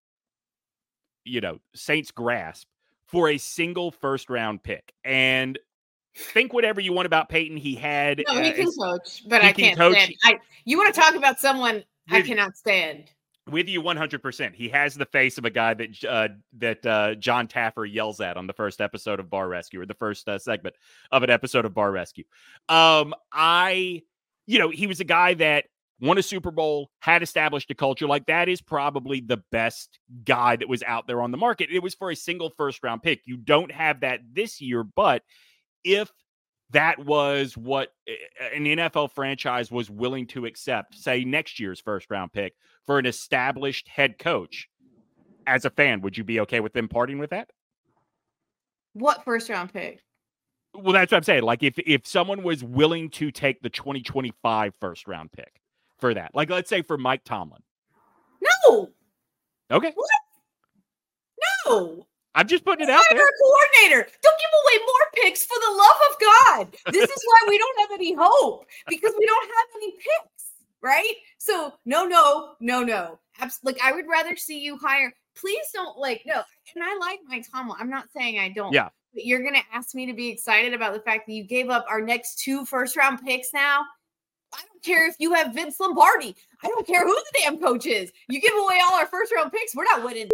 you 1.24 1.40
know, 1.40 1.58
Saints' 1.74 2.10
grasp 2.10 2.66
for 3.06 3.28
a 3.28 3.38
single 3.38 3.90
first 3.90 4.30
round 4.30 4.62
pick. 4.62 4.92
And 5.04 5.58
think 6.16 6.52
whatever 6.52 6.80
you 6.80 6.92
want 6.92 7.06
about 7.06 7.28
Payton. 7.28 7.56
He 7.56 7.74
had. 7.74 8.22
No, 8.26 8.40
he 8.40 8.50
uh, 8.50 8.54
can 8.54 8.72
coach, 8.72 9.22
but 9.28 9.42
I 9.42 9.52
can't 9.52 9.76
coach. 9.76 9.94
stand. 9.94 10.14
I, 10.24 10.38
you 10.64 10.78
want 10.78 10.94
to 10.94 11.00
talk 11.00 11.14
about 11.14 11.38
someone 11.38 11.84
I 12.10 12.22
cannot 12.22 12.56
stand 12.56 13.10
With 13.48 13.68
you 13.68 13.82
100%. 13.82 14.54
He 14.54 14.68
has 14.70 14.94
the 14.94 15.06
face 15.06 15.38
of 15.38 15.44
a 15.44 15.50
guy 15.50 15.74
that 15.74 16.04
uh, 16.04 16.28
that 16.58 16.86
uh, 16.86 17.14
Jon 17.14 17.48
Taffer 17.48 17.90
yells 17.90 18.20
at 18.20 18.36
on 18.36 18.46
the 18.46 18.52
first 18.52 18.80
episode 18.80 19.20
of 19.20 19.30
Bar 19.30 19.48
Rescue 19.48 19.80
or 19.80 19.86
the 19.86 19.94
first 19.94 20.28
uh, 20.28 20.38
segment 20.38 20.76
of 21.12 21.22
an 21.22 21.30
episode 21.30 21.64
of 21.64 21.74
Bar 21.74 21.90
Rescue. 21.92 22.24
Um, 22.68 23.14
I, 23.32 24.02
you 24.46 24.58
know, 24.58 24.70
he 24.70 24.86
was 24.86 25.00
a 25.00 25.04
guy 25.04 25.34
that 25.34 25.66
won 26.00 26.18
a 26.18 26.22
Super 26.22 26.50
Bowl, 26.50 26.90
had 27.00 27.22
established 27.22 27.70
a 27.70 27.74
culture. 27.74 28.06
Like 28.06 28.26
that 28.26 28.48
is 28.48 28.60
probably 28.60 29.20
the 29.20 29.42
best 29.50 29.98
guy 30.24 30.56
that 30.56 30.68
was 30.68 30.82
out 30.84 31.06
there 31.06 31.22
on 31.22 31.30
the 31.30 31.36
market. 31.36 31.70
It 31.72 31.82
was 31.82 31.94
for 31.94 32.10
a 32.10 32.16
single 32.16 32.50
first 32.50 32.82
round 32.82 33.02
pick. 33.02 33.22
You 33.24 33.36
don't 33.36 33.72
have 33.72 34.00
that 34.00 34.20
this 34.32 34.60
year, 34.60 34.84
but 34.84 35.22
if 35.84 36.10
that 36.70 36.98
was 37.04 37.56
what 37.56 37.92
eh, 38.06 38.12
eh, 38.40 38.56
an 38.56 38.64
NFL 38.64 39.12
franchise 39.12 39.70
was 39.70 39.90
willing 39.90 40.26
to 40.28 40.46
accept, 40.46 40.94
say 40.94 41.24
next 41.24 41.58
year's 41.58 41.80
first 41.80 42.10
round 42.10 42.32
pick 42.32 42.54
for 42.84 42.98
an 42.98 43.06
established 43.06 43.88
head 43.88 44.18
coach. 44.18 44.68
As 45.46 45.64
a 45.64 45.70
fan, 45.70 46.02
would 46.02 46.18
you 46.18 46.24
be 46.24 46.40
okay 46.40 46.60
with 46.60 46.74
them 46.74 46.88
parting 46.88 47.18
with 47.18 47.30
that? 47.30 47.48
What 48.92 49.24
first 49.24 49.48
round 49.48 49.72
pick? 49.72 50.02
Well, 50.74 50.92
that's 50.92 51.10
what 51.10 51.18
I'm 51.18 51.24
saying. 51.24 51.42
Like 51.42 51.62
if 51.62 51.78
if 51.78 52.06
someone 52.06 52.42
was 52.42 52.62
willing 52.62 53.08
to 53.10 53.30
take 53.30 53.62
the 53.62 53.70
2025 53.70 54.74
first 54.78 55.08
round 55.08 55.32
pick 55.32 55.60
for 55.98 56.12
that, 56.12 56.34
like 56.34 56.50
let's 56.50 56.68
say 56.68 56.82
for 56.82 56.98
Mike 56.98 57.24
Tomlin. 57.24 57.62
No. 58.42 58.90
Okay. 59.70 59.92
What? 59.94 60.10
No. 61.66 62.06
I'm 62.34 62.46
just 62.46 62.64
putting 62.64 62.88
it 62.88 62.90
out 62.90 63.02
there. 63.10 63.20
coordinator. 63.40 64.10
Don't 64.22 64.38
give 64.38 64.52
away 64.64 64.84
more 64.86 65.24
picks 65.24 65.44
for 65.44 65.56
the 65.58 65.72
love 65.76 66.00
of 66.10 66.20
God. 66.20 66.76
This 66.92 67.10
is 67.10 67.22
why 67.26 67.48
we 67.48 67.58
don't 67.58 67.80
have 67.80 67.90
any 67.92 68.14
hope 68.14 68.66
because 68.88 69.12
we 69.18 69.26
don't 69.26 69.46
have 69.46 69.66
any 69.76 69.92
picks, 69.92 70.44
right? 70.82 71.14
So 71.38 71.74
no, 71.84 72.04
no, 72.04 72.54
no, 72.60 72.82
no. 72.82 73.18
Abs- 73.40 73.60
like 73.64 73.78
I 73.82 73.92
would 73.92 74.06
rather 74.08 74.36
see 74.36 74.60
you 74.60 74.76
hire. 74.76 75.12
Please 75.36 75.66
don't 75.72 75.98
like 75.98 76.22
no. 76.26 76.42
And 76.74 76.84
I 76.84 76.96
like 76.98 77.20
Mike 77.26 77.46
Tomlin. 77.50 77.76
I'm 77.80 77.90
not 77.90 78.06
saying 78.14 78.38
I 78.38 78.50
don't. 78.50 78.72
Yeah. 78.72 78.88
But 79.14 79.24
you're 79.24 79.42
gonna 79.42 79.62
ask 79.72 79.94
me 79.94 80.06
to 80.06 80.12
be 80.12 80.28
excited 80.28 80.74
about 80.74 80.92
the 80.92 81.00
fact 81.00 81.26
that 81.26 81.32
you 81.32 81.44
gave 81.44 81.70
up 81.70 81.86
our 81.88 82.00
next 82.00 82.38
two 82.40 82.64
first 82.64 82.96
round 82.96 83.20
picks 83.24 83.52
now. 83.54 83.82
I 84.54 84.60
don't 84.70 84.82
care 84.82 85.08
if 85.08 85.16
you 85.18 85.34
have 85.34 85.54
Vince 85.54 85.78
Lombardi. 85.80 86.34
I 86.62 86.68
don't 86.68 86.86
care 86.86 87.04
who 87.04 87.14
the 87.14 87.40
damn 87.42 87.58
coach 87.58 87.86
is. 87.86 88.12
You 88.28 88.40
give 88.40 88.54
away 88.54 88.80
all 88.84 88.94
our 88.98 89.06
first 89.06 89.32
round 89.34 89.52
picks. 89.52 89.74
We're 89.74 89.84
not 89.84 90.04
winning 90.04 90.28